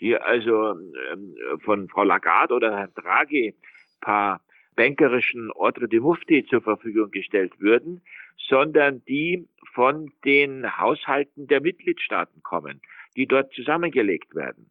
die 0.00 0.16
also 0.16 0.72
ähm, 1.12 1.36
von 1.64 1.88
Frau 1.88 2.04
Lagarde 2.04 2.54
oder 2.54 2.76
Herrn 2.76 2.94
Draghi 2.94 3.54
paar 4.00 4.40
bankerischen 4.76 5.50
Ordre 5.52 5.88
de 5.88 6.00
Mufti 6.00 6.46
zur 6.46 6.60
Verfügung 6.60 7.10
gestellt 7.10 7.58
würden, 7.58 8.02
sondern 8.36 9.04
die 9.06 9.48
von 9.74 10.12
den 10.24 10.78
Haushalten 10.78 11.48
der 11.48 11.60
Mitgliedstaaten 11.60 12.42
kommen, 12.42 12.80
die 13.16 13.26
dort 13.26 13.52
zusammengelegt 13.54 14.34
werden. 14.34 14.70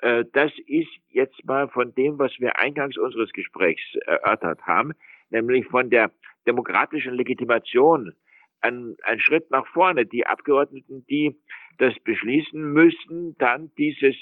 Äh, 0.00 0.24
das 0.32 0.52
ist 0.66 0.90
jetzt 1.10 1.44
mal 1.44 1.68
von 1.68 1.94
dem, 1.94 2.18
was 2.18 2.32
wir 2.38 2.58
eingangs 2.58 2.96
unseres 2.96 3.32
Gesprächs 3.32 3.82
erörtert 4.06 4.60
haben, 4.62 4.92
nämlich 5.30 5.66
von 5.66 5.90
der 5.90 6.10
demokratischen 6.46 7.14
Legitimation 7.14 8.12
ein, 8.60 8.96
ein 9.02 9.20
Schritt 9.20 9.50
nach 9.50 9.66
vorne. 9.68 10.06
Die 10.06 10.26
Abgeordneten, 10.26 11.04
die 11.08 11.36
das 11.78 11.94
beschließen 12.04 12.72
müssen, 12.72 13.36
dann 13.38 13.70
dieses, 13.76 14.16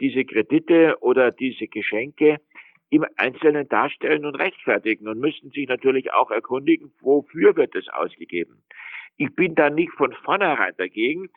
diese 0.00 0.24
Kredite 0.24 0.96
oder 1.00 1.30
diese 1.30 1.68
Geschenke 1.68 2.38
im 2.90 3.04
Einzelnen 3.16 3.68
darstellen 3.68 4.24
und 4.24 4.36
rechtfertigen 4.36 5.08
und 5.08 5.18
müssen 5.18 5.50
sich 5.50 5.68
natürlich 5.68 6.12
auch 6.12 6.30
erkundigen, 6.30 6.92
wofür 7.00 7.56
wird 7.56 7.74
es 7.74 7.88
ausgegeben. 7.88 8.62
Ich 9.16 9.34
bin 9.34 9.54
da 9.54 9.70
nicht 9.70 9.92
von 9.92 10.12
vornherein 10.24 10.74
dagegen, 10.76 11.30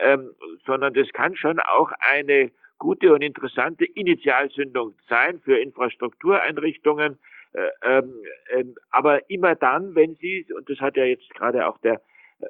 ähm, 0.00 0.30
sondern 0.66 0.94
das 0.94 1.08
kann 1.12 1.34
schon 1.34 1.58
auch 1.60 1.90
eine 1.98 2.52
gute 2.82 3.12
und 3.14 3.22
interessante 3.22 3.84
Initialzündung 3.84 4.94
sein 5.08 5.40
für 5.44 5.56
Infrastruktureinrichtungen, 5.56 7.16
äh, 7.52 7.68
ähm, 7.84 8.12
ähm, 8.52 8.74
aber 8.90 9.30
immer 9.30 9.54
dann, 9.54 9.94
wenn 9.94 10.16
sie, 10.16 10.44
und 10.52 10.68
das 10.68 10.80
hat 10.80 10.96
ja 10.96 11.04
jetzt 11.04 11.30
gerade 11.30 11.68
auch 11.68 11.78
der 11.78 12.02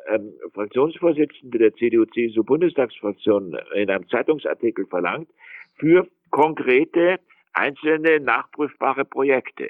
ähm, 0.09 0.33
Fraktionsvorsitzende 0.55 1.59
der 1.59 1.75
CDU-CSU-Bundestagsfraktion 1.75 3.59
in 3.75 3.91
einem 3.91 4.09
Zeitungsartikel 4.09 4.87
verlangt, 4.87 5.29
für 5.77 6.09
konkrete 6.31 7.21
einzelne 7.53 8.19
nachprüfbare 8.19 9.05
Projekte. 9.05 9.69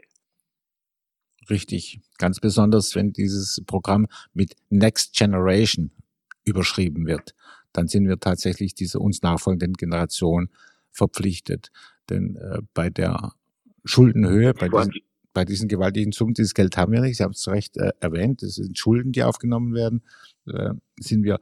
Richtig. 1.50 1.98
Ganz 2.18 2.38
besonders, 2.38 2.94
wenn 2.94 3.12
dieses 3.12 3.64
Programm 3.66 4.06
mit 4.32 4.54
Next 4.70 5.16
Generation 5.18 5.90
überschrieben 6.44 7.04
wird, 7.04 7.34
dann 7.72 7.88
sind 7.88 8.06
wir 8.06 8.18
tatsächlich 8.18 8.74
dieser 8.74 9.00
uns 9.00 9.22
nachfolgenden 9.22 9.74
Generation 9.74 10.50
verpflichtet. 10.90 11.70
Denn 12.10 12.36
äh, 12.36 12.58
bei 12.74 12.90
der 12.90 13.32
Schuldenhöhe, 13.84 14.54
bei 14.54 14.68
diesen, 14.68 14.92
bei 15.32 15.44
diesen 15.44 15.68
gewaltigen 15.68 16.12
Summen, 16.12 16.34
dieses 16.34 16.54
Geld 16.54 16.76
haben 16.76 16.92
wir 16.92 17.00
nicht, 17.00 17.16
Sie 17.16 17.24
haben 17.24 17.32
es 17.32 17.40
zu 17.40 17.50
Recht 17.50 17.76
äh, 17.76 17.92
erwähnt, 18.00 18.42
es 18.42 18.56
sind 18.56 18.78
Schulden, 18.78 19.12
die 19.12 19.22
aufgenommen 19.22 19.74
werden, 19.74 20.02
äh, 20.46 20.74
sind 21.00 21.24
wir 21.24 21.40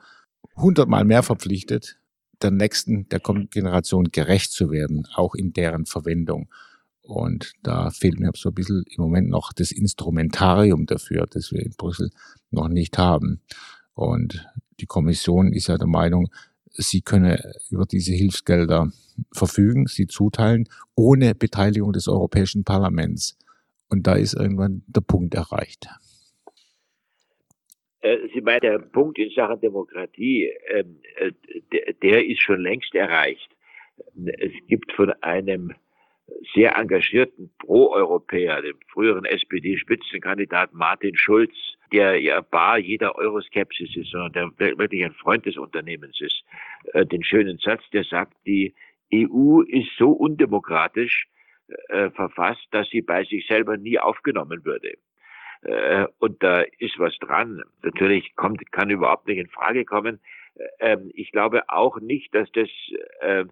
hundertmal 0.57 1.05
mehr 1.05 1.23
verpflichtet, 1.23 1.99
der 2.43 2.51
nächsten, 2.51 3.09
der 3.09 3.21
kommenden 3.21 3.51
Generation 3.51 4.05
gerecht 4.05 4.53
zu 4.53 4.71
werden, 4.71 5.07
auch 5.15 5.35
in 5.35 5.53
deren 5.53 5.87
Verwendung. 5.87 6.49
Und 7.03 7.55
da 7.63 7.91
fehlt 7.91 8.21
mir 8.21 8.31
so 8.35 8.51
ein 8.51 8.55
bisschen 8.55 8.85
im 8.87 9.03
Moment 9.03 9.29
noch 9.29 9.53
das 9.53 9.73
Instrumentarium 9.73 10.87
dafür, 10.87 11.27
das 11.29 11.51
wir 11.51 11.61
in 11.61 11.75
Brüssel 11.77 12.11
noch 12.51 12.69
nicht 12.69 12.99
haben. 12.99 13.43
Und 13.95 14.47
die 14.81 14.87
Kommission 14.87 15.53
ist 15.53 15.69
ja 15.69 15.77
der 15.77 15.87
Meinung, 15.87 16.29
sie 16.71 17.03
könne 17.03 17.53
über 17.71 17.85
diese 17.85 18.13
Hilfsgelder 18.13 18.91
verfügen, 19.33 19.87
sie 19.87 20.07
zuteilen, 20.07 20.69
ohne 20.95 21.35
Beteiligung 21.35 21.93
des 21.93 22.09
Europäischen 22.09 22.65
Parlaments. 22.65 23.39
Und 23.89 24.07
da 24.07 24.15
ist 24.15 24.35
irgendwann 24.35 24.83
der 24.87 25.03
Punkt 25.03 25.35
erreicht. 25.35 25.89
Äh, 28.01 28.17
sie 28.33 28.41
meinen, 28.41 28.61
der 28.61 28.79
Punkt 28.79 29.19
in 29.19 29.31
Sachen 29.31 29.61
Demokratie, 29.61 30.51
ähm, 30.73 31.01
äh, 31.17 31.33
der 32.03 32.27
ist 32.27 32.41
schon 32.41 32.61
längst 32.61 32.95
erreicht. 32.95 33.51
Es 34.39 34.53
gibt 34.69 34.93
von 34.93 35.11
einem 35.23 35.75
sehr 36.55 36.77
engagierten 36.77 37.51
Pro-Europäer, 37.59 38.63
dem 38.63 38.79
früheren 38.93 39.25
SPD-Spitzenkandidaten 39.25 40.79
Martin 40.79 41.17
Schulz, 41.17 41.53
der 41.93 42.21
ja 42.21 42.41
bar 42.41 42.79
jeder 42.79 43.17
Euroskepsis 43.17 43.97
ist, 43.97 44.11
sondern 44.11 44.55
der 44.59 44.79
wirklich 44.79 45.05
ein 45.05 45.15
Freund 45.15 45.47
des 45.47 45.57
Unternehmens 45.57 46.21
ist, 46.21 46.43
äh, 46.93 47.05
den 47.07 47.23
schönen 47.25 47.59
Satz, 47.59 47.83
der 47.93 48.05
sagt, 48.05 48.35
die 48.47 48.75
EU 49.13 49.63
ist 49.63 49.91
so 49.99 50.11
undemokratisch 50.11 51.29
äh, 51.89 52.11
verfasst, 52.11 52.67
dass 52.71 52.89
sie 52.91 53.03
bei 53.03 53.25
sich 53.25 53.47
selber 53.47 53.77
nie 53.77 53.99
aufgenommen 53.99 54.65
würde. 54.65 54.95
Äh, 55.63 56.07
und 56.19 56.43
da 56.43 56.63
ist 56.79 56.99
was 56.99 57.17
dran. 57.19 57.63
Natürlich 57.83 58.35
kommt, 58.37 58.73
kann 58.73 58.91
überhaupt 58.91 59.27
nicht 59.27 59.39
in 59.39 59.49
Frage 59.49 59.85
kommen. 59.85 60.21
Äh, 60.55 60.93
ähm, 60.93 61.11
ich 61.15 61.33
glaube 61.33 61.69
auch 61.69 62.01
nicht, 62.01 62.35
dass 62.35 62.51
das 62.53 62.69
äh, 63.21 63.45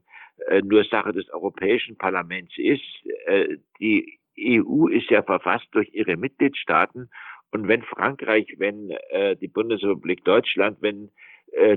äh, 0.47 0.62
nur 0.62 0.85
Sache 0.85 1.12
des 1.12 1.28
Europäischen 1.30 1.97
Parlaments 1.97 2.54
ist. 2.57 2.83
Äh, 3.26 3.57
die 3.80 4.18
EU 4.38 4.87
ist 4.87 5.11
ja 5.11 5.23
verfasst 5.23 5.66
durch 5.73 5.92
ihre 5.92 6.16
Mitgliedstaaten. 6.16 7.11
Und 7.50 7.68
wenn 7.68 7.82
Frankreich, 7.82 8.54
wenn 8.58 8.90
äh, 9.10 9.36
die 9.36 9.48
Bundesrepublik 9.48 10.24
Deutschland, 10.24 10.78
wenn 10.80 11.10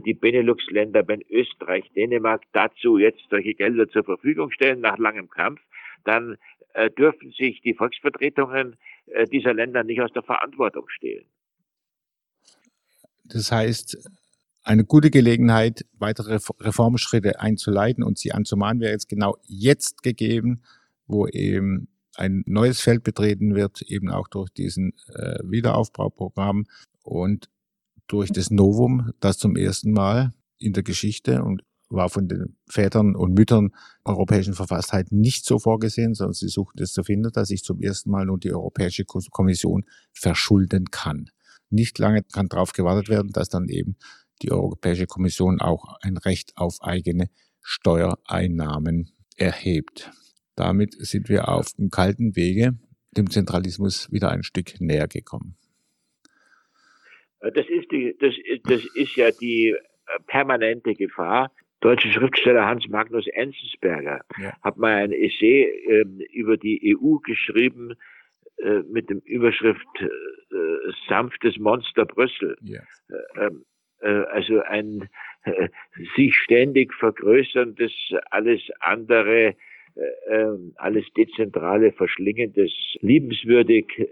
die 0.05 0.13
Benelux-Länder, 0.13 1.07
wenn 1.07 1.21
Österreich, 1.29 1.89
Dänemark 1.95 2.43
dazu 2.51 2.97
jetzt 2.97 3.21
solche 3.29 3.53
Gelder 3.53 3.87
zur 3.87 4.03
Verfügung 4.03 4.51
stellen 4.51 4.81
nach 4.81 4.97
langem 4.97 5.29
Kampf, 5.29 5.61
dann 6.03 6.35
dürfen 6.97 7.31
sich 7.31 7.61
die 7.61 7.73
Volksvertretungen 7.73 8.75
dieser 9.31 9.53
Länder 9.53 9.85
nicht 9.85 10.01
aus 10.01 10.11
der 10.11 10.23
Verantwortung 10.23 10.89
stehlen. 10.89 11.25
Das 13.23 13.49
heißt, 13.49 14.09
eine 14.63 14.83
gute 14.83 15.09
Gelegenheit, 15.09 15.85
weitere 15.97 16.37
Reformschritte 16.59 17.39
einzuleiten 17.39 18.03
und 18.03 18.17
sie 18.17 18.31
anzumahnen, 18.31 18.81
wäre 18.81 18.91
jetzt 18.91 19.09
genau 19.09 19.37
jetzt 19.47 20.03
gegeben, 20.03 20.63
wo 21.07 21.27
eben 21.27 21.87
ein 22.15 22.43
neues 22.45 22.81
Feld 22.81 23.03
betreten 23.03 23.55
wird, 23.55 23.81
eben 23.83 24.09
auch 24.09 24.27
durch 24.27 24.49
diesen 24.49 24.93
äh, 25.07 25.39
Wiederaufbauprogramm 25.43 26.65
und 27.03 27.49
durch 28.07 28.31
das 28.31 28.51
Novum, 28.51 29.11
das 29.19 29.37
zum 29.37 29.55
ersten 29.55 29.91
Mal 29.91 30.33
in 30.57 30.73
der 30.73 30.83
Geschichte 30.83 31.43
und 31.43 31.63
war 31.89 32.09
von 32.09 32.27
den 32.27 32.55
Vätern 32.67 33.15
und 33.15 33.33
Müttern 33.33 33.71
europäischen 34.05 34.53
Verfasstheit 34.53 35.11
nicht 35.11 35.45
so 35.45 35.59
vorgesehen, 35.59 36.13
sondern 36.13 36.33
sie 36.33 36.47
suchten 36.47 36.81
es 36.81 36.93
zu 36.93 37.03
finden, 37.03 37.31
dass 37.31 37.49
sich 37.49 37.63
zum 37.63 37.81
ersten 37.81 38.09
Mal 38.09 38.25
nun 38.25 38.39
die 38.39 38.51
Europäische 38.51 39.03
Kommission 39.05 39.85
verschulden 40.13 40.85
kann. 40.91 41.29
Nicht 41.69 41.99
lange 41.99 42.23
kann 42.23 42.47
darauf 42.47 42.73
gewartet 42.73 43.09
werden, 43.09 43.31
dass 43.31 43.49
dann 43.49 43.67
eben 43.69 43.95
die 44.41 44.51
Europäische 44.51 45.05
Kommission 45.05 45.61
auch 45.61 45.95
ein 46.01 46.17
Recht 46.17 46.53
auf 46.55 46.81
eigene 46.81 47.29
Steuereinnahmen 47.61 49.11
erhebt. 49.35 50.11
Damit 50.55 50.93
sind 50.93 51.29
wir 51.29 51.49
auf 51.49 51.67
dem 51.77 51.89
kalten 51.89 52.35
Wege 52.35 52.77
dem 53.17 53.29
Zentralismus 53.29 54.11
wieder 54.11 54.31
ein 54.31 54.43
Stück 54.43 54.79
näher 54.79 55.07
gekommen. 55.07 55.55
Das 57.39 57.67
ist, 57.67 57.91
die, 57.91 58.15
das, 58.19 58.33
das 58.63 58.85
ist 58.95 59.15
ja 59.15 59.31
die 59.31 59.69
äh, 59.69 59.77
permanente 60.27 60.93
Gefahr. 60.93 61.51
Deutsche 61.79 62.11
Schriftsteller 62.11 62.67
Hans 62.67 62.87
Magnus 62.87 63.25
Enzensberger 63.27 64.21
ja. 64.37 64.53
hat 64.61 64.77
mal 64.77 64.93
ein 64.93 65.11
Essay 65.11 65.63
äh, 65.63 66.05
über 66.31 66.57
die 66.57 66.95
EU 66.95 67.17
geschrieben 67.17 67.95
äh, 68.57 68.83
mit 68.87 69.09
dem 69.09 69.19
Überschrift 69.21 69.87
äh, 69.99 70.07
Sanftes 71.07 71.57
Monster 71.57 72.05
Brüssel. 72.05 72.55
Ja. 72.61 72.81
Äh, 73.09 73.47
ähm, 73.47 73.65
äh, 74.01 74.25
also 74.31 74.61
ein 74.61 75.09
sich 76.15 76.35
ständig 76.35 76.93
vergrößerndes, 76.93 77.91
alles 78.29 78.61
andere, 78.79 79.55
alles 80.75 81.05
dezentrale, 81.17 81.91
verschlingendes, 81.91 82.71
liebenswürdig 83.01 84.07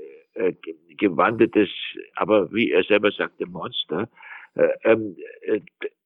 gewandetes, 0.97 1.69
aber 2.15 2.51
wie 2.53 2.71
er 2.71 2.83
selber 2.83 3.11
sagte, 3.11 3.45
Monster. 3.45 4.09
Ähm, 4.83 5.15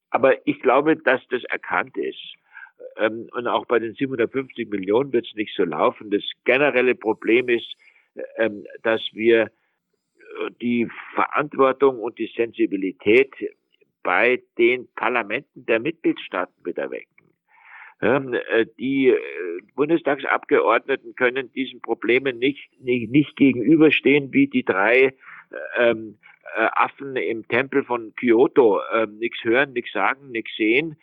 aber 0.09 0.47
ich 0.47 0.59
glaube, 0.61 0.95
dass 0.95 1.21
das 1.29 1.43
erkannt 1.45 1.97
ist. 1.97 2.35
Ähm, 2.97 3.29
und 3.33 3.47
auch 3.47 3.65
bei 3.65 3.79
den 3.79 3.93
750 3.93 4.69
Millionen 4.69 5.11
wird 5.11 5.25
es 5.25 5.35
nicht 5.35 5.55
so 5.55 5.63
laufen. 5.63 6.11
Das 6.11 6.23
generelle 6.45 6.95
Problem 6.95 7.49
ist, 7.49 7.75
dass 8.83 9.01
wir 9.13 9.51
die 10.61 10.87
Verantwortung 11.13 11.99
und 11.99 12.17
die 12.17 12.31
Sensibilität 12.35 13.33
bei 14.03 14.41
den 14.57 14.87
Parlamenten 14.95 15.65
der 15.65 15.79
Mitgliedstaaten 15.79 16.65
wieder 16.65 16.91
wecken. 16.91 17.12
Ähm, 18.01 18.33
äh, 18.33 18.65
die 18.77 19.09
äh, 19.09 19.17
Bundestagsabgeordneten 19.75 21.15
können 21.15 21.51
diesen 21.53 21.81
Problemen 21.81 22.39
nicht, 22.39 22.69
nicht, 22.81 23.11
nicht 23.11 23.35
gegenüberstehen 23.35 24.33
wie 24.33 24.47
die 24.47 24.63
drei 24.63 25.13
ähm, 25.77 26.17
äh, 26.55 26.67
Affen 26.73 27.15
im 27.15 27.47
Tempel 27.47 27.83
von 27.83 28.13
Kyoto. 28.15 28.81
Ähm, 28.93 29.17
nichts 29.19 29.43
hören, 29.43 29.73
nichts 29.73 29.93
sagen, 29.93 30.31
nichts 30.31 30.55
sehen 30.57 30.97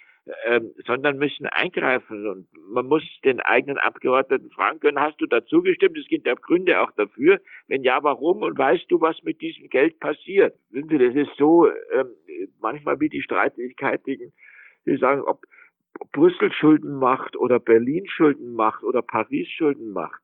ähm, 0.44 0.72
sondern 0.86 1.18
müssen 1.18 1.46
eingreifen. 1.46 2.26
Und 2.26 2.46
man 2.70 2.86
muss 2.86 3.02
den 3.24 3.40
eigenen 3.40 3.78
Abgeordneten 3.78 4.50
fragen 4.50 4.80
können, 4.80 5.00
hast 5.00 5.20
du 5.20 5.26
dazu 5.26 5.62
gestimmt? 5.62 5.96
Es 5.98 6.08
gibt 6.08 6.26
ja 6.26 6.34
Gründe 6.34 6.80
auch 6.80 6.90
dafür. 6.92 7.40
Wenn 7.68 7.82
ja, 7.82 8.02
warum? 8.02 8.42
Und 8.42 8.58
weißt 8.58 8.86
du, 8.88 9.00
was 9.00 9.22
mit 9.22 9.40
diesem 9.40 9.68
Geld 9.68 9.98
passiert? 10.00 10.54
Wissen 10.70 10.88
Sie, 10.88 10.98
das 10.98 11.14
ist 11.14 11.36
so 11.36 11.68
ähm, 11.68 12.10
manchmal 12.60 13.00
wie 13.00 13.08
die 13.08 13.22
Streitigkeiten, 13.22 14.32
die 14.86 14.96
sagen, 14.96 15.22
ob 15.22 15.44
Brüssel 16.12 16.52
Schulden 16.52 16.94
macht 16.94 17.36
oder 17.36 17.58
Berlin 17.58 18.06
Schulden 18.08 18.54
macht 18.54 18.82
oder 18.82 19.02
Paris 19.02 19.48
Schulden 19.48 19.92
macht. 19.92 20.20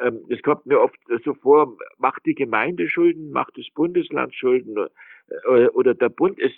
Ähm, 0.00 0.24
es 0.28 0.42
kommt 0.42 0.66
mir 0.66 0.80
oft 0.80 0.98
so 1.24 1.34
vor, 1.34 1.76
macht 1.98 2.24
die 2.26 2.34
Gemeinde 2.34 2.88
Schulden, 2.88 3.30
macht 3.30 3.56
das 3.56 3.66
Bundesland 3.74 4.34
Schulden 4.34 4.76
äh, 5.46 5.66
oder 5.68 5.94
der 5.94 6.08
Bund. 6.08 6.38
Es 6.38 6.52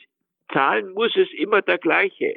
zahlen 0.52 0.92
muss 0.92 1.14
es 1.16 1.28
immer 1.34 1.62
der 1.62 1.78
gleiche. 1.78 2.36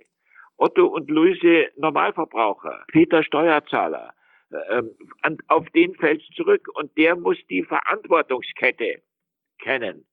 Otto 0.57 0.85
und 0.85 1.09
Luise 1.09 1.69
Normalverbraucher, 1.75 2.83
Peter 2.91 3.23
Steuerzahler, 3.23 4.13
ähm, 4.69 4.91
auf 5.47 5.67
den 5.69 5.95
fällt 5.95 6.21
es 6.21 6.35
zurück 6.35 6.67
und 6.75 6.95
der 6.97 7.15
muss 7.15 7.37
die 7.49 7.63
Verantwortungskette 7.63 9.01
kennen, 9.59 10.05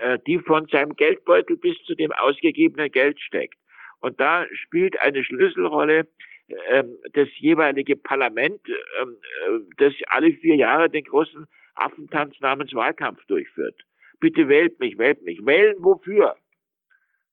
äh, 0.00 0.18
die 0.26 0.38
von 0.38 0.66
seinem 0.68 0.94
Geldbeutel 0.94 1.56
bis 1.56 1.76
zu 1.84 1.94
dem 1.94 2.12
ausgegebenen 2.12 2.90
Geld 2.90 3.20
steckt. 3.20 3.58
Und 4.00 4.20
da 4.20 4.46
spielt 4.52 4.98
eine 5.00 5.22
Schlüsselrolle 5.24 6.08
ähm, 6.70 6.96
das 7.12 7.28
jeweilige 7.38 7.96
Parlament, 7.96 8.60
ähm, 9.00 9.16
äh, 9.46 9.60
das 9.78 9.94
alle 10.08 10.32
vier 10.32 10.56
Jahre 10.56 10.90
den 10.90 11.04
großen 11.04 11.46
Affentanz 11.74 12.38
namens 12.40 12.74
Wahlkampf 12.74 13.24
durchführt. 13.26 13.80
Bitte 14.18 14.48
wählt 14.48 14.78
mich, 14.80 14.98
wählt 14.98 15.22
mich. 15.22 15.44
Wählen 15.46 15.76
wofür? 15.78 16.36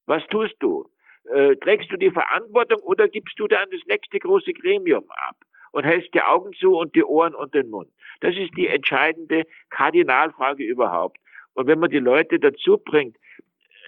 Was 0.05 0.25
tust 0.27 0.55
du? 0.59 0.89
äh, 1.33 1.55
trägst 1.57 1.91
du 1.91 1.97
die 1.97 2.11
Verantwortung 2.11 2.79
oder 2.81 3.07
gibst 3.07 3.39
du 3.39 3.47
dann 3.47 3.69
das 3.71 3.81
nächste 3.87 4.19
große 4.19 4.53
Gremium 4.53 5.05
ab 5.09 5.35
und 5.71 5.83
hältst 5.83 6.13
die 6.13 6.21
Augen 6.21 6.53
zu 6.53 6.77
und 6.77 6.95
die 6.95 7.03
Ohren 7.03 7.35
und 7.35 7.53
den 7.53 7.69
Mund? 7.69 7.89
Das 8.21 8.35
ist 8.35 8.55
die 8.55 8.67
entscheidende 8.67 9.45
Kardinalfrage 9.69 10.63
überhaupt. 10.63 11.17
Und 11.53 11.67
wenn 11.67 11.79
man 11.79 11.89
die 11.89 11.99
Leute 11.99 12.39
dazu 12.39 12.77
bringt, 12.77 13.17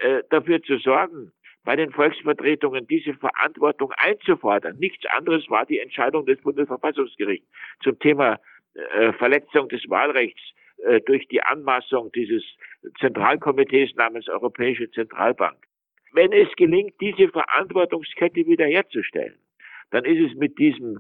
äh, 0.02 0.24
dafür 0.30 0.62
zu 0.62 0.78
sorgen, 0.78 1.32
bei 1.70 1.76
den 1.76 1.92
Volksvertretungen 1.92 2.88
diese 2.88 3.14
Verantwortung 3.14 3.92
einzufordern. 3.98 4.76
Nichts 4.80 5.06
anderes 5.06 5.48
war 5.52 5.68
die 5.68 5.78
Entscheidung 5.78 6.26
des 6.26 6.42
Bundesverfassungsgerichts 6.42 7.48
zum 7.84 8.00
Thema 8.00 8.40
äh, 8.74 9.14
Verletzung 9.14 9.70
des 9.70 9.88
Wahlrechts 9.88 10.42
äh, 10.78 11.00
durch 11.02 11.28
die 11.28 11.44
Anmaßung 11.44 12.12
dieses 12.14 12.44
Zentralkomitees 13.00 13.94
namens 13.94 14.28
Europäische 14.30 14.90
Zentralbank 14.90 15.58
wenn 16.14 16.34
es 16.34 16.50
gelingt, 16.56 17.00
diese 17.00 17.28
Verantwortungskette 17.30 18.48
wiederherzustellen, 18.48 19.38
dann 19.92 20.06
ist 20.06 20.32
es 20.32 20.36
mit 20.40 20.58
diesem 20.58 20.98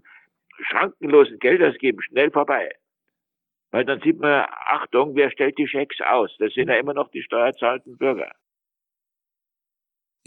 schrankenlosen 0.69 1.39
Geldausgeben 1.39 1.99
schnell 2.03 2.29
vorbei. 2.29 2.69
Weil 3.71 3.86
dann 3.86 4.01
sieht 4.01 4.19
man, 4.19 4.45
Achtung, 4.67 5.15
wer 5.15 5.32
stellt 5.32 5.58
die 5.58 5.67
Schecks 5.67 5.99
aus? 6.01 6.36
Das 6.38 6.53
sind 6.53 6.69
ja 6.69 6.75
immer 6.75 6.93
noch 6.93 7.10
die 7.10 7.23
steuerzahlenden 7.23 7.97
Bürger. 7.97 8.32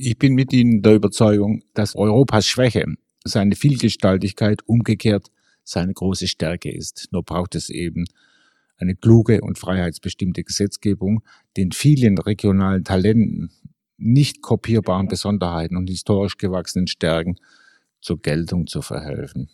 Ich 0.04 0.18
bin 0.18 0.34
mit 0.34 0.52
Ihnen 0.52 0.82
der 0.82 0.96
Überzeugung, 0.96 1.62
dass 1.74 1.94
Europas 1.94 2.44
Schwäche, 2.44 2.86
seine 3.22 3.54
Vielgestaltigkeit 3.54 4.60
umgekehrt 4.66 5.30
seine 5.62 5.94
große 5.94 6.26
Stärke 6.26 6.72
ist. 6.72 7.06
Nur 7.12 7.22
braucht 7.22 7.54
es 7.54 7.70
eben 7.70 8.06
eine 8.78 8.96
kluge 8.96 9.42
und 9.42 9.60
freiheitsbestimmte 9.60 10.42
Gesetzgebung, 10.42 11.22
den 11.56 11.70
vielen 11.70 12.18
regionalen 12.18 12.82
Talenten 12.82 13.52
nicht 13.96 14.42
kopierbaren 14.42 15.06
Besonderheiten 15.06 15.76
und 15.76 15.88
historisch 15.88 16.36
gewachsenen 16.36 16.88
Stärken 16.88 17.36
zur 18.00 18.20
Geltung 18.20 18.66
zu 18.66 18.82
verhelfen. 18.82 19.50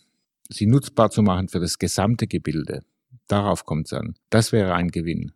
Sie 0.49 0.65
nutzbar 0.65 1.11
zu 1.11 1.21
machen 1.21 1.49
für 1.49 1.59
das 1.59 1.77
gesamte 1.77 2.25
Gebilde. 2.25 2.81
Darauf 3.27 3.65
kommt 3.65 3.85
es 3.85 3.93
an. 3.93 4.15
Das 4.31 4.51
wäre 4.51 4.73
ein 4.73 4.87
Gewinn. 4.87 5.31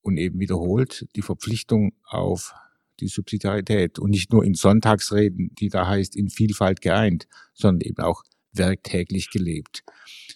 Und 0.00 0.16
eben 0.16 0.40
wiederholt 0.40 1.06
die 1.14 1.22
Verpflichtung 1.22 1.92
auf 2.02 2.52
die 3.00 3.08
Subsidiarität 3.08 3.98
und 3.98 4.10
nicht 4.10 4.32
nur 4.32 4.44
in 4.44 4.54
Sonntagsreden, 4.54 5.54
die 5.58 5.68
da 5.68 5.86
heißt, 5.86 6.16
in 6.16 6.28
Vielfalt 6.28 6.80
geeint, 6.80 7.26
sondern 7.54 7.80
eben 7.88 8.02
auch 8.02 8.22
werktäglich 8.52 9.30
gelebt. 9.30 9.82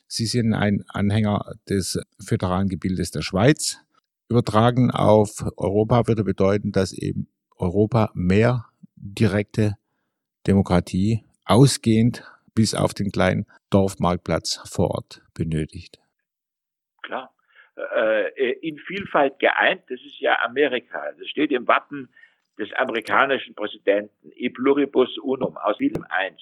Sie 0.06 0.26
sind 0.26 0.54
ein 0.54 0.84
Anhänger 0.88 1.54
des 1.68 2.00
föderalen 2.24 2.68
Gebildes 2.68 3.10
der 3.10 3.22
Schweiz. 3.22 3.78
Übertragen 4.28 4.90
auf 4.90 5.44
Europa 5.56 6.06
würde 6.06 6.24
bedeuten, 6.24 6.72
dass 6.72 6.92
eben 6.92 7.28
Europa 7.56 8.10
mehr 8.14 8.66
direkte 8.96 9.76
Demokratie 10.46 11.24
ausgehend 11.44 12.24
bis 12.54 12.74
auf 12.74 12.94
den 12.94 13.10
kleinen 13.10 13.46
Dorfmarktplatz 13.70 14.60
vor 14.70 14.90
Ort 14.92 15.22
benötigt. 15.34 15.98
Klar. 17.02 17.34
Äh, 17.76 18.52
in 18.60 18.78
Vielfalt 18.78 19.38
geeint, 19.40 19.82
das 19.88 20.00
ist 20.00 20.20
ja 20.20 20.38
Amerika. 20.44 21.12
Das 21.18 21.28
steht 21.28 21.50
im 21.50 21.66
Wappen 21.66 22.08
des 22.58 22.72
amerikanischen 22.74 23.54
Präsidenten, 23.54 24.30
e 24.34 24.48
pluribus 24.48 25.18
unum, 25.18 25.56
aus 25.56 25.78
Wilhelm 25.80 26.06
I. 26.10 26.34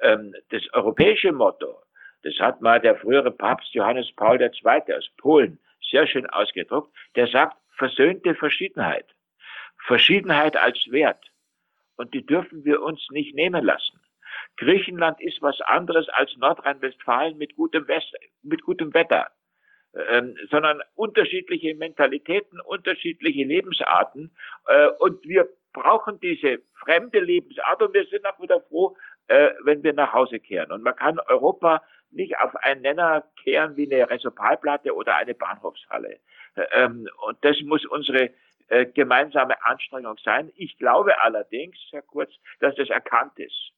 Ähm, 0.00 0.34
das 0.50 0.62
europäische 0.72 1.32
Motto, 1.32 1.82
das 2.22 2.34
hat 2.40 2.60
mal 2.60 2.80
der 2.80 2.96
frühere 2.96 3.30
Papst 3.30 3.74
Johannes 3.74 4.10
Paul 4.16 4.40
II. 4.40 4.94
aus 4.94 5.08
Polen 5.16 5.58
sehr 5.90 6.06
schön 6.06 6.26
ausgedruckt, 6.26 6.94
der 7.14 7.28
sagt, 7.28 7.56
versöhnte 7.76 8.34
Verschiedenheit. 8.34 9.06
Verschiedenheit 9.86 10.56
als 10.56 10.78
Wert. 10.90 11.24
Und 11.96 12.12
die 12.14 12.24
dürfen 12.24 12.64
wir 12.64 12.82
uns 12.82 13.06
nicht 13.10 13.34
nehmen 13.34 13.64
lassen. 13.64 14.00
Griechenland 14.56 15.20
ist 15.20 15.40
was 15.42 15.60
anderes 15.60 16.08
als 16.08 16.36
Nordrhein-Westfalen 16.36 17.36
mit 17.36 17.56
mit 18.42 18.62
gutem 18.62 18.94
Wetter, 18.94 19.30
ähm, 20.10 20.36
sondern 20.50 20.82
unterschiedliche 20.94 21.74
Mentalitäten, 21.74 22.60
unterschiedliche 22.60 23.44
Lebensarten. 23.44 24.30
Äh, 24.66 24.88
und 24.98 25.24
wir 25.24 25.48
brauchen 25.72 26.20
diese 26.20 26.58
fremde 26.74 27.20
Lebensart 27.20 27.82
und 27.82 27.94
wir 27.94 28.06
sind 28.06 28.26
auch 28.26 28.40
wieder 28.40 28.60
froh, 28.60 28.96
äh, 29.28 29.50
wenn 29.64 29.82
wir 29.82 29.92
nach 29.92 30.12
Hause 30.12 30.38
kehren. 30.38 30.70
Und 30.70 30.82
man 30.82 30.96
kann 30.96 31.18
Europa 31.18 31.82
nicht 32.10 32.38
auf 32.38 32.54
einen 32.56 32.82
Nenner 32.82 33.24
kehren 33.42 33.76
wie 33.76 33.92
eine 33.92 34.08
Resopalplatte 34.08 34.94
oder 34.94 35.16
eine 35.16 35.34
Bahnhofshalle. 35.34 36.18
Ähm, 36.72 37.08
und 37.26 37.36
das 37.42 37.60
muss 37.62 37.84
unsere 37.86 38.30
äh, 38.68 38.86
gemeinsame 38.86 39.62
Anstrengung 39.64 40.16
sein. 40.24 40.50
Ich 40.56 40.76
glaube 40.78 41.20
allerdings, 41.20 41.76
Herr 41.90 42.02
Kurz, 42.02 42.32
dass 42.60 42.74
das 42.76 42.88
erkannt 42.88 43.38
ist. 43.38 43.72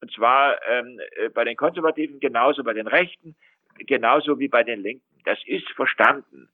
Und 0.00 0.12
zwar 0.12 0.58
ähm, 0.68 1.00
äh, 1.16 1.28
bei 1.28 1.44
den 1.44 1.56
Konservativen 1.56 2.20
genauso, 2.20 2.62
bei 2.64 2.72
den 2.72 2.86
Rechten 2.86 3.36
genauso 3.86 4.38
wie 4.38 4.48
bei 4.48 4.64
den 4.64 4.82
Linken. 4.82 5.17
Das 5.28 5.38
ist 5.44 5.68
verstanden. 5.76 6.48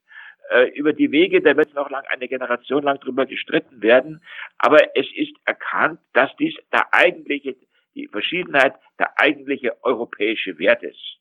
Äh, 0.51 0.77
über 0.77 0.91
die 0.91 1.09
Wege, 1.09 1.41
da 1.41 1.55
wird 1.55 1.73
noch 1.75 1.89
lang 1.89 2.03
eine 2.09 2.27
Generation 2.27 2.83
lang 2.83 2.99
drüber 2.99 3.25
gestritten 3.25 3.81
werden. 3.81 4.21
Aber 4.57 4.97
es 4.97 5.05
ist 5.15 5.31
erkannt, 5.45 6.01
dass 6.11 6.29
dies 6.37 6.53
der 6.73 6.93
eigentliche, 6.93 7.55
die 7.95 8.09
Verschiedenheit 8.09 8.73
der 8.99 9.17
eigentliche 9.17 9.81
europäische 9.81 10.59
Wert 10.59 10.83
ist. 10.83 11.19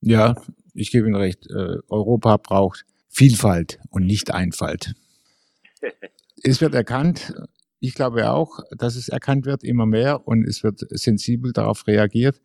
Ja, 0.00 0.36
ich 0.72 0.92
gebe 0.92 1.08
Ihnen 1.08 1.16
recht. 1.16 1.50
Äh, 1.50 1.78
Europa 1.88 2.36
braucht 2.36 2.84
Vielfalt 3.08 3.80
und 3.90 4.06
nicht 4.06 4.32
Einfalt. 4.32 4.94
es 6.44 6.60
wird 6.60 6.76
erkannt, 6.76 7.34
ich 7.80 7.94
glaube 7.94 8.30
auch, 8.30 8.60
dass 8.70 8.94
es 8.94 9.08
erkannt 9.08 9.46
wird 9.46 9.64
immer 9.64 9.86
mehr 9.86 10.28
und 10.28 10.46
es 10.46 10.62
wird 10.62 10.78
sensibel 10.90 11.52
darauf 11.52 11.88
reagiert 11.88 12.40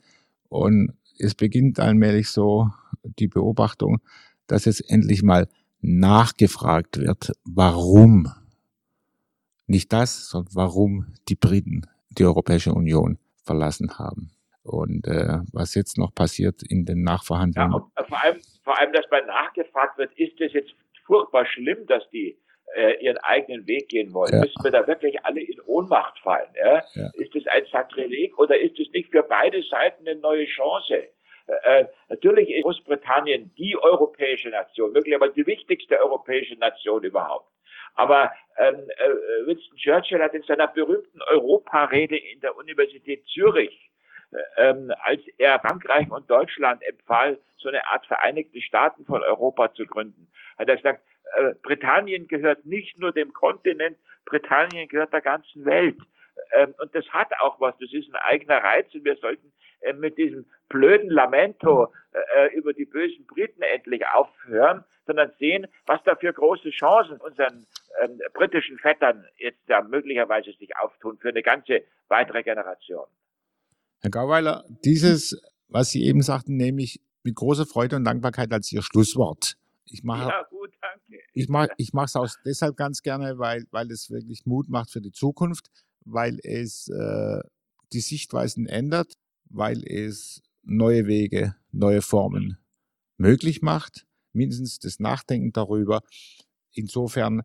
und 0.50 0.98
es 1.20 1.36
beginnt 1.36 1.80
allmählich 1.80 2.30
so 2.30 2.72
die 3.04 3.28
Beobachtung, 3.28 4.02
dass 4.48 4.66
jetzt 4.66 4.89
endlich 4.89 5.24
mal 5.24 5.48
nachgefragt 5.82 6.98
wird, 6.98 7.32
warum 7.46 8.32
nicht 9.68 9.92
das, 9.94 10.30
sondern 10.30 10.56
warum 10.56 11.13
die 11.30 11.36
Briten 11.36 11.88
die 12.10 12.26
Europäische 12.26 12.74
Union 12.74 13.18
verlassen 13.44 13.98
haben. 13.98 14.32
Und 14.63 15.08
äh, 15.08 15.39
was 15.52 15.76
jetzt 15.76 15.98
noch 15.98 16.16
passiert 16.16 16.63
in 16.63 16.86
den 16.86 17.04
Nachverhandlungen. 17.04 17.84
Ja, 17.98 18.04
vor 18.06 18.24
allem, 18.24 18.39
vor 18.63 18.80
allem, 18.80 18.94
dass 18.94 19.10
mal 19.12 19.26
nachgefragt 19.26 19.98
wird, 19.98 20.18
ist 20.18 20.39
es 20.39 20.54
jetzt 20.54 20.74
furchtbar 21.06 21.46
schlimm, 21.46 21.86
dass 21.88 22.04
die 22.12 22.38
äh, 22.76 23.04
ihren 23.04 23.18
eigenen 23.18 23.68
Weg 23.68 23.89
gehen 23.89 24.13
wollen. 24.13 24.34
Ja. 24.34 24.39
Müssen 24.39 24.63
wir 24.63 24.72
da 24.72 24.88
wirklich 24.88 25.24
alle 25.26 25.42
in 25.42 25.60
Ohnmacht 25.62 26.18
fallen? 26.20 26.50
Ja. 26.56 26.80
Ist 27.13 27.36
es 27.36 27.46
ein 27.48 27.66
Sakrileg 27.72 28.38
oder 28.39 28.58
ist 28.60 28.80
es 28.80 28.89
nicht 28.94 29.12
für 29.12 29.24
beide 29.24 29.62
Seiten 29.63 30.08
eine 30.08 30.20
neue 30.20 30.46
Chance? 30.46 31.10
Äh, 31.48 31.82
äh 31.82 31.88
natürlich 32.10 32.50
ist 32.50 32.64
Großbritannien 32.64 33.54
die 33.56 33.78
europäische 33.78 34.50
Nation, 34.50 34.92
möglicherweise 34.92 35.34
die 35.34 35.48
wichtigste 35.48 36.00
europäische 36.00 36.56
Nation 36.56 37.04
überhaupt. 37.04 37.50
Aber 37.96 38.32
ähm, 38.58 38.90
äh, 38.98 39.48
Winston 39.48 39.78
Churchill 39.78 40.22
hat 40.22 40.34
in 40.34 40.44
seiner 40.44 40.68
berühmten 40.68 41.22
Europarede 41.30 42.18
in 42.18 42.40
der 42.40 42.56
Universität 42.56 43.26
Zürich 43.28 43.92
ähm, 44.58 44.92
als 45.02 45.22
er 45.38 45.60
Frankreich 45.60 46.10
und 46.10 46.30
Deutschland 46.30 46.82
empfahl, 46.84 47.40
so 47.58 47.70
eine 47.70 47.86
Art 47.88 48.06
Vereinigte 48.08 48.62
Staaten 48.62 49.06
von 49.06 49.22
Europa 49.24 49.74
zu 49.74 49.86
gründen, 49.86 50.28
hat 50.58 50.70
er 50.70 50.76
gesagt, 50.78 51.04
äh, 51.36 51.54
Britannien 51.62 52.28
gehört 52.28 52.66
nicht 52.66 53.00
nur 53.00 53.12
dem 53.12 53.34
Kontinent, 53.34 53.98
Britannien 54.26 54.88
gehört 54.88 55.14
der 55.14 55.22
ganzen 55.22 55.66
Welt. 55.66 55.98
Ähm, 56.54 56.74
und 56.80 56.94
das 56.96 57.08
hat 57.10 57.32
auch 57.40 57.60
was, 57.60 57.78
das 57.80 57.92
ist 57.94 58.10
ein 58.10 58.16
eigener 58.16 58.58
Reiz 58.58 58.94
und 58.94 59.06
wir 59.06 59.16
sollten 59.18 59.54
äh, 59.84 59.93
mit 59.93 60.17
diesem 60.17 60.46
blöden 60.69 61.10
Lamento 61.10 61.93
äh, 62.12 62.48
äh 62.48 62.56
über 62.56 62.74
die 62.74 62.86
bösen 62.86 63.26
Briten 63.26 63.62
endlich 63.62 64.06
aufhören, 64.08 64.84
sondern 65.06 65.32
sehen, 65.39 65.67
was 65.86 66.02
da 66.06 66.15
für 66.15 66.32
große 66.32 66.69
Chancen 66.69 67.17
unseren 67.17 67.65
ähm, 68.02 68.19
britischen 68.34 68.78
Vettern 68.80 69.26
jetzt 69.38 69.62
da 69.67 69.82
möglicherweise 69.82 70.52
sich 70.54 70.76
auftun 70.78 71.17
für 71.17 71.30
eine 71.30 71.43
ganze 71.43 71.84
weitere 72.08 72.43
Generation. 72.43 73.06
Herr 74.02 74.10
Gauweiler, 74.10 74.65
dieses, 74.84 75.41
was 75.67 75.89
Sie 75.89 76.06
eben 76.06 76.22
sagten, 76.22 76.58
nehme 76.58 76.82
ich 76.82 77.00
mit 77.24 77.36
großer 77.36 77.65
Freude 77.65 77.96
und 77.96 78.04
Dankbarkeit 78.04 78.52
als 78.52 78.72
Ihr 78.72 78.82
Schlusswort. 78.82 79.56
Ich 79.86 80.04
mache, 80.04 80.30
ja, 80.30 80.43
gut, 80.50 80.72
danke. 80.82 81.24
Ich 81.34 81.50
mache 81.50 81.69
ich 81.78 81.91
es 81.93 82.15
auch 82.15 82.30
deshalb 82.46 82.78
ganz 82.78 83.02
gerne, 83.02 83.38
weil, 83.38 83.65
weil 83.72 83.91
es 83.91 84.10
wirklich 84.10 84.46
Mut 84.46 84.69
macht 84.69 84.91
für 84.91 85.02
die 85.02 85.12
Zukunft, 85.12 85.69
weil 86.06 86.39
es 86.43 86.89
äh, 86.89 87.41
die 87.93 88.00
Sichtweisen 88.00 88.65
ändert, 88.65 89.13
weil 89.54 89.84
es 89.86 90.42
neue 90.63 91.08
Wege, 91.08 91.56
neue 91.72 92.02
Formen 92.02 92.58
möglich 93.18 93.62
macht, 93.62 94.06
mindestens 94.34 94.80
das 94.80 95.00
Nachdenken 95.00 95.54
darüber. 95.54 96.02
Insofern 96.74 97.44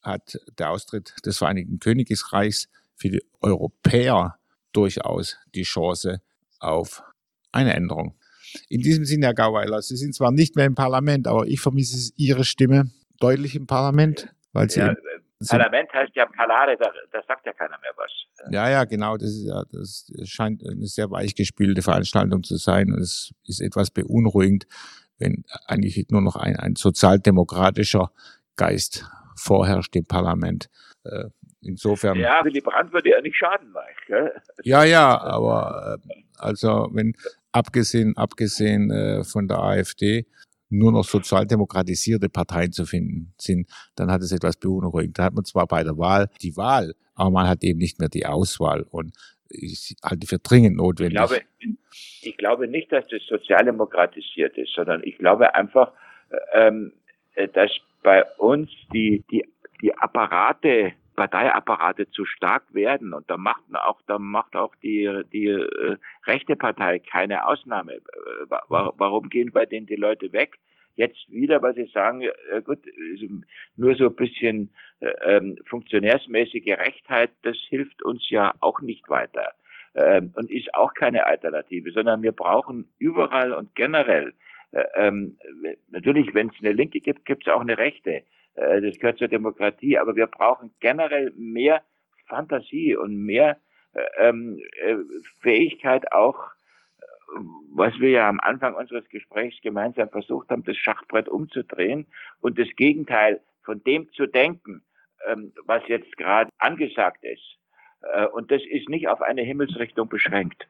hat 0.00 0.38
der 0.58 0.70
Austritt 0.70 1.14
des 1.26 1.38
Vereinigten 1.38 1.80
Königreichs 1.80 2.68
für 2.94 3.10
die 3.10 3.22
Europäer 3.40 4.38
durchaus 4.72 5.36
die 5.54 5.64
Chance 5.64 6.22
auf 6.60 7.02
eine 7.52 7.74
Änderung. 7.74 8.14
In 8.68 8.80
diesem 8.80 9.04
Sinne, 9.04 9.26
Herr 9.26 9.34
Gauweiler, 9.34 9.82
Sie 9.82 9.96
sind 9.96 10.14
zwar 10.14 10.30
nicht 10.30 10.56
mehr 10.56 10.64
im 10.64 10.74
Parlament, 10.74 11.26
aber 11.26 11.46
ich 11.46 11.60
vermisse 11.60 12.12
Ihre 12.16 12.44
Stimme 12.44 12.90
deutlich 13.20 13.56
im 13.56 13.66
Parlament, 13.66 14.32
weil 14.52 14.70
Sie. 14.70 14.80
Ja, 14.80 14.94
Parlament 15.46 15.92
heißt 15.92 16.16
ja 16.16 16.26
Palare, 16.26 16.76
da, 16.76 16.90
da, 17.12 17.22
sagt 17.22 17.46
ja 17.46 17.52
keiner 17.52 17.78
mehr 17.78 17.92
was. 17.96 18.10
Ja, 18.50 18.68
ja, 18.68 18.84
genau. 18.84 19.16
Das, 19.16 19.30
ist 19.30 19.46
ja, 19.46 19.62
das 19.70 20.10
scheint 20.24 20.66
eine 20.66 20.86
sehr 20.86 21.10
weichgespülte 21.10 21.82
Veranstaltung 21.82 22.42
zu 22.42 22.56
sein. 22.56 22.92
Und 22.92 23.00
es 23.00 23.32
ist 23.44 23.60
etwas 23.60 23.90
beunruhigend, 23.90 24.66
wenn 25.18 25.44
eigentlich 25.66 26.06
nur 26.10 26.22
noch 26.22 26.36
ein, 26.36 26.56
ein 26.56 26.74
sozialdemokratischer 26.74 28.10
Geist 28.56 29.04
vorherrscht 29.36 29.94
im 29.94 30.06
Parlament. 30.06 30.68
Äh, 31.04 31.26
insofern. 31.60 32.18
Ja, 32.18 32.44
Willy 32.44 32.60
Brandt 32.60 32.92
würde 32.92 33.10
ja 33.10 33.20
nicht 33.20 33.36
schaden, 33.36 33.72
gell? 34.06 34.32
Ja, 34.64 34.82
ja, 34.84 35.20
aber 35.20 35.98
äh, 36.04 36.14
also 36.36 36.88
wenn 36.92 37.14
abgesehen, 37.52 38.16
abgesehen 38.16 38.90
äh, 38.90 39.24
von 39.24 39.46
der 39.46 39.58
AfD 39.58 40.26
nur 40.70 40.92
noch 40.92 41.04
sozialdemokratisierte 41.04 42.28
Parteien 42.28 42.72
zu 42.72 42.84
finden 42.84 43.32
sind, 43.38 43.68
dann 43.96 44.10
hat 44.10 44.22
es 44.22 44.32
etwas 44.32 44.56
beunruhigend. 44.56 45.18
Da 45.18 45.24
hat 45.24 45.34
man 45.34 45.44
zwar 45.44 45.66
bei 45.66 45.82
der 45.82 45.96
Wahl 45.98 46.28
die 46.42 46.56
Wahl, 46.56 46.94
aber 47.14 47.30
man 47.30 47.48
hat 47.48 47.62
eben 47.64 47.78
nicht 47.78 47.98
mehr 47.98 48.08
die 48.08 48.26
Auswahl 48.26 48.82
und 48.90 49.12
ich 49.50 49.96
halte 50.04 50.26
für 50.26 50.38
dringend 50.38 50.76
notwendig. 50.76 51.18
Ich 51.18 51.28
glaube, 51.28 51.42
ich 52.22 52.36
glaube 52.36 52.68
nicht, 52.68 52.92
dass 52.92 53.06
das 53.08 53.22
sozialdemokratisiert 53.26 54.56
ist, 54.58 54.74
sondern 54.74 55.02
ich 55.04 55.16
glaube 55.18 55.54
einfach, 55.54 55.92
ähm, 56.52 56.92
dass 57.54 57.70
bei 58.02 58.24
uns 58.36 58.70
die, 58.92 59.24
die, 59.30 59.44
die 59.82 59.94
Apparate, 59.96 60.92
Parteiapparate 61.18 62.08
zu 62.10 62.24
stark 62.24 62.62
werden. 62.72 63.12
Und 63.12 63.28
da 63.28 63.36
macht 63.36 63.64
auch, 63.74 64.00
da 64.06 64.20
macht 64.20 64.54
auch 64.54 64.74
die, 64.76 65.22
die 65.32 65.48
äh, 65.48 65.96
rechte 66.26 66.54
Partei 66.54 67.00
keine 67.00 67.44
Ausnahme. 67.44 68.00
Warum 68.68 69.28
gehen 69.28 69.50
bei 69.50 69.66
denen 69.66 69.86
die 69.86 69.96
Leute 69.96 70.32
weg? 70.32 70.58
jetzt 70.94 71.30
wieder, 71.30 71.62
weil 71.62 71.74
Sie 71.76 71.86
sagen, 71.94 72.22
äh, 72.22 72.60
gut, 72.60 72.80
nur 73.76 73.94
so 73.94 74.06
ein 74.06 74.16
bisschen 74.16 74.68
äh, 74.98 75.12
ähm, 75.24 75.56
funktionärsmäßige 75.66 76.76
Rechtheit, 76.76 77.30
das 77.42 77.56
hilft 77.68 78.02
uns 78.02 78.28
ja 78.30 78.52
auch 78.58 78.80
nicht 78.80 79.08
weiter 79.08 79.52
ähm, 79.94 80.32
und 80.34 80.50
ist 80.50 80.74
auch 80.74 80.92
keine 80.94 81.24
Alternative, 81.24 81.92
sondern 81.92 82.22
wir 82.22 82.32
brauchen 82.32 82.88
überall 82.98 83.52
und 83.52 83.76
generell, 83.76 84.32
äh, 84.72 84.82
ähm, 84.96 85.38
natürlich, 85.90 86.34
wenn 86.34 86.48
es 86.48 86.56
eine 86.58 86.72
Linke 86.72 86.98
gibt, 86.98 87.24
gibt 87.26 87.46
es 87.46 87.52
auch 87.52 87.60
eine 87.60 87.78
Rechte. 87.78 88.24
Äh, 88.58 88.80
das 88.80 88.98
gehört 88.98 89.18
zur 89.18 89.28
Demokratie, 89.28 89.98
aber 89.98 90.16
wir 90.16 90.26
brauchen 90.26 90.74
generell 90.80 91.32
mehr 91.36 91.82
Fantasie 92.26 92.96
und 92.96 93.16
mehr 93.16 93.58
äh, 93.94 94.28
ähm, 94.28 94.60
äh, 94.84 94.96
Fähigkeit 95.40 96.12
auch, 96.12 96.38
was 97.70 97.92
wir 98.00 98.10
ja 98.10 98.28
am 98.28 98.40
Anfang 98.40 98.74
unseres 98.74 99.08
Gesprächs 99.10 99.56
gemeinsam 99.62 100.08
versucht 100.08 100.48
haben, 100.48 100.64
das 100.64 100.76
Schachbrett 100.76 101.28
umzudrehen 101.28 102.06
und 102.40 102.58
das 102.58 102.68
Gegenteil 102.76 103.40
von 103.62 103.82
dem 103.84 104.10
zu 104.12 104.26
denken, 104.26 104.82
ähm, 105.26 105.52
was 105.66 105.82
jetzt 105.88 106.16
gerade 106.16 106.50
angesagt 106.58 107.22
ist. 107.24 107.58
Äh, 108.02 108.26
und 108.26 108.50
das 108.50 108.62
ist 108.68 108.88
nicht 108.88 109.08
auf 109.08 109.20
eine 109.20 109.42
Himmelsrichtung 109.42 110.08
beschränkt. 110.08 110.68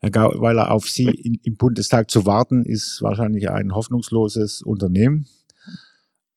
Herr 0.00 0.10
Gauweiler, 0.10 0.70
auf 0.70 0.84
Sie 0.84 1.04
in, 1.04 1.38
im 1.44 1.56
Bundestag 1.56 2.10
zu 2.10 2.26
warten, 2.26 2.64
ist 2.64 3.00
wahrscheinlich 3.02 3.50
ein 3.50 3.74
hoffnungsloses 3.74 4.62
Unternehmen. 4.62 5.26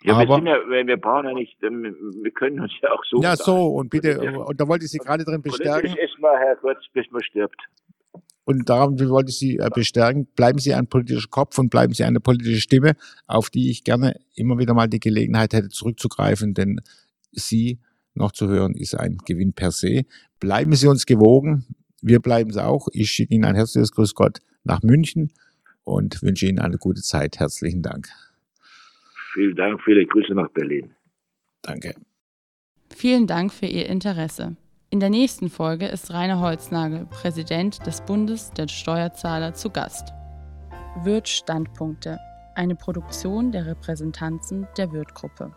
Ja, 0.05 0.17
aber, 0.17 0.43
wir, 0.43 0.79
ja, 0.79 0.87
wir 0.87 0.97
brauchen 0.97 1.25
ja 1.25 1.33
nicht, 1.33 1.59
wir 1.61 2.31
können 2.31 2.59
uns 2.59 2.73
ja 2.81 2.91
auch 2.91 3.03
so. 3.09 3.21
Ja, 3.21 3.35
so, 3.35 3.67
und 3.67 3.89
bitte, 3.89 4.19
und 4.21 4.59
da 4.59 4.67
wollte 4.67 4.85
ich 4.85 4.91
Sie 4.91 4.99
gerade 4.99 5.23
drin 5.23 5.41
bestärken. 5.41 5.89
Politisch 5.89 6.11
ist 6.11 6.19
mal, 6.19 6.37
Herr 6.37 6.55
Kurz, 6.57 6.79
bis 6.93 7.09
man 7.11 7.23
stirbt. 7.23 7.59
Und 8.45 8.69
darum 8.69 8.99
wollte 9.09 9.31
ich 9.31 9.39
Sie 9.39 9.57
äh, 9.57 9.69
bestärken, 9.73 10.27
bleiben 10.35 10.59
Sie 10.59 10.73
ein 10.73 10.87
politischer 10.87 11.27
Kopf 11.29 11.57
und 11.57 11.69
bleiben 11.69 11.93
Sie 11.93 12.03
eine 12.03 12.19
politische 12.19 12.61
Stimme, 12.61 12.95
auf 13.25 13.49
die 13.49 13.71
ich 13.71 13.83
gerne 13.83 14.19
immer 14.35 14.59
wieder 14.59 14.75
mal 14.75 14.87
die 14.87 14.99
Gelegenheit 14.99 15.53
hätte 15.53 15.69
zurückzugreifen, 15.69 16.53
denn 16.53 16.79
Sie 17.31 17.79
noch 18.13 18.31
zu 18.31 18.47
hören 18.47 18.75
ist 18.75 18.95
ein 18.95 19.17
Gewinn 19.25 19.53
per 19.53 19.71
se. 19.71 20.03
Bleiben 20.39 20.73
Sie 20.73 20.87
uns 20.87 21.07
gewogen, 21.07 21.65
wir 22.01 22.19
bleiben 22.19 22.51
es 22.51 22.57
auch. 22.57 22.87
Ich 22.93 23.09
schicke 23.09 23.33
Ihnen 23.33 23.45
ein 23.45 23.55
herzliches 23.55 23.91
Grüß 23.91 24.13
Gott 24.13 24.39
nach 24.63 24.83
München 24.83 25.33
und 25.83 26.21
wünsche 26.21 26.45
Ihnen 26.45 26.59
eine 26.59 26.77
gute 26.77 27.01
Zeit. 27.01 27.39
Herzlichen 27.39 27.81
Dank. 27.81 28.09
Vielen 29.35 29.55
Dank, 29.57 29.81
viele 29.83 30.05
Grüße 30.05 30.33
nach 30.33 30.49
Berlin. 30.51 30.95
Danke. 31.61 31.93
Vielen 32.95 33.27
Dank 33.27 33.51
für 33.51 33.65
Ihr 33.65 33.85
Interesse. 33.87 34.55
In 34.91 35.01
der 35.01 35.09
nächsten 35.09 35.49
Folge 35.49 35.87
ist 35.87 36.09
Rainer 36.13 36.39
Holznagel, 36.39 37.05
Präsident 37.07 37.85
des 37.85 37.99
Bundes 37.99 38.51
der 38.51 38.69
Steuerzahler, 38.69 39.53
zu 39.53 39.69
Gast. 39.69 40.13
Wirt 41.03 41.27
Standpunkte, 41.27 42.17
eine 42.55 42.75
Produktion 42.75 43.51
der 43.51 43.65
Repräsentanzen 43.65 44.69
der 44.77 44.93
Wirt-Gruppe. 44.93 45.53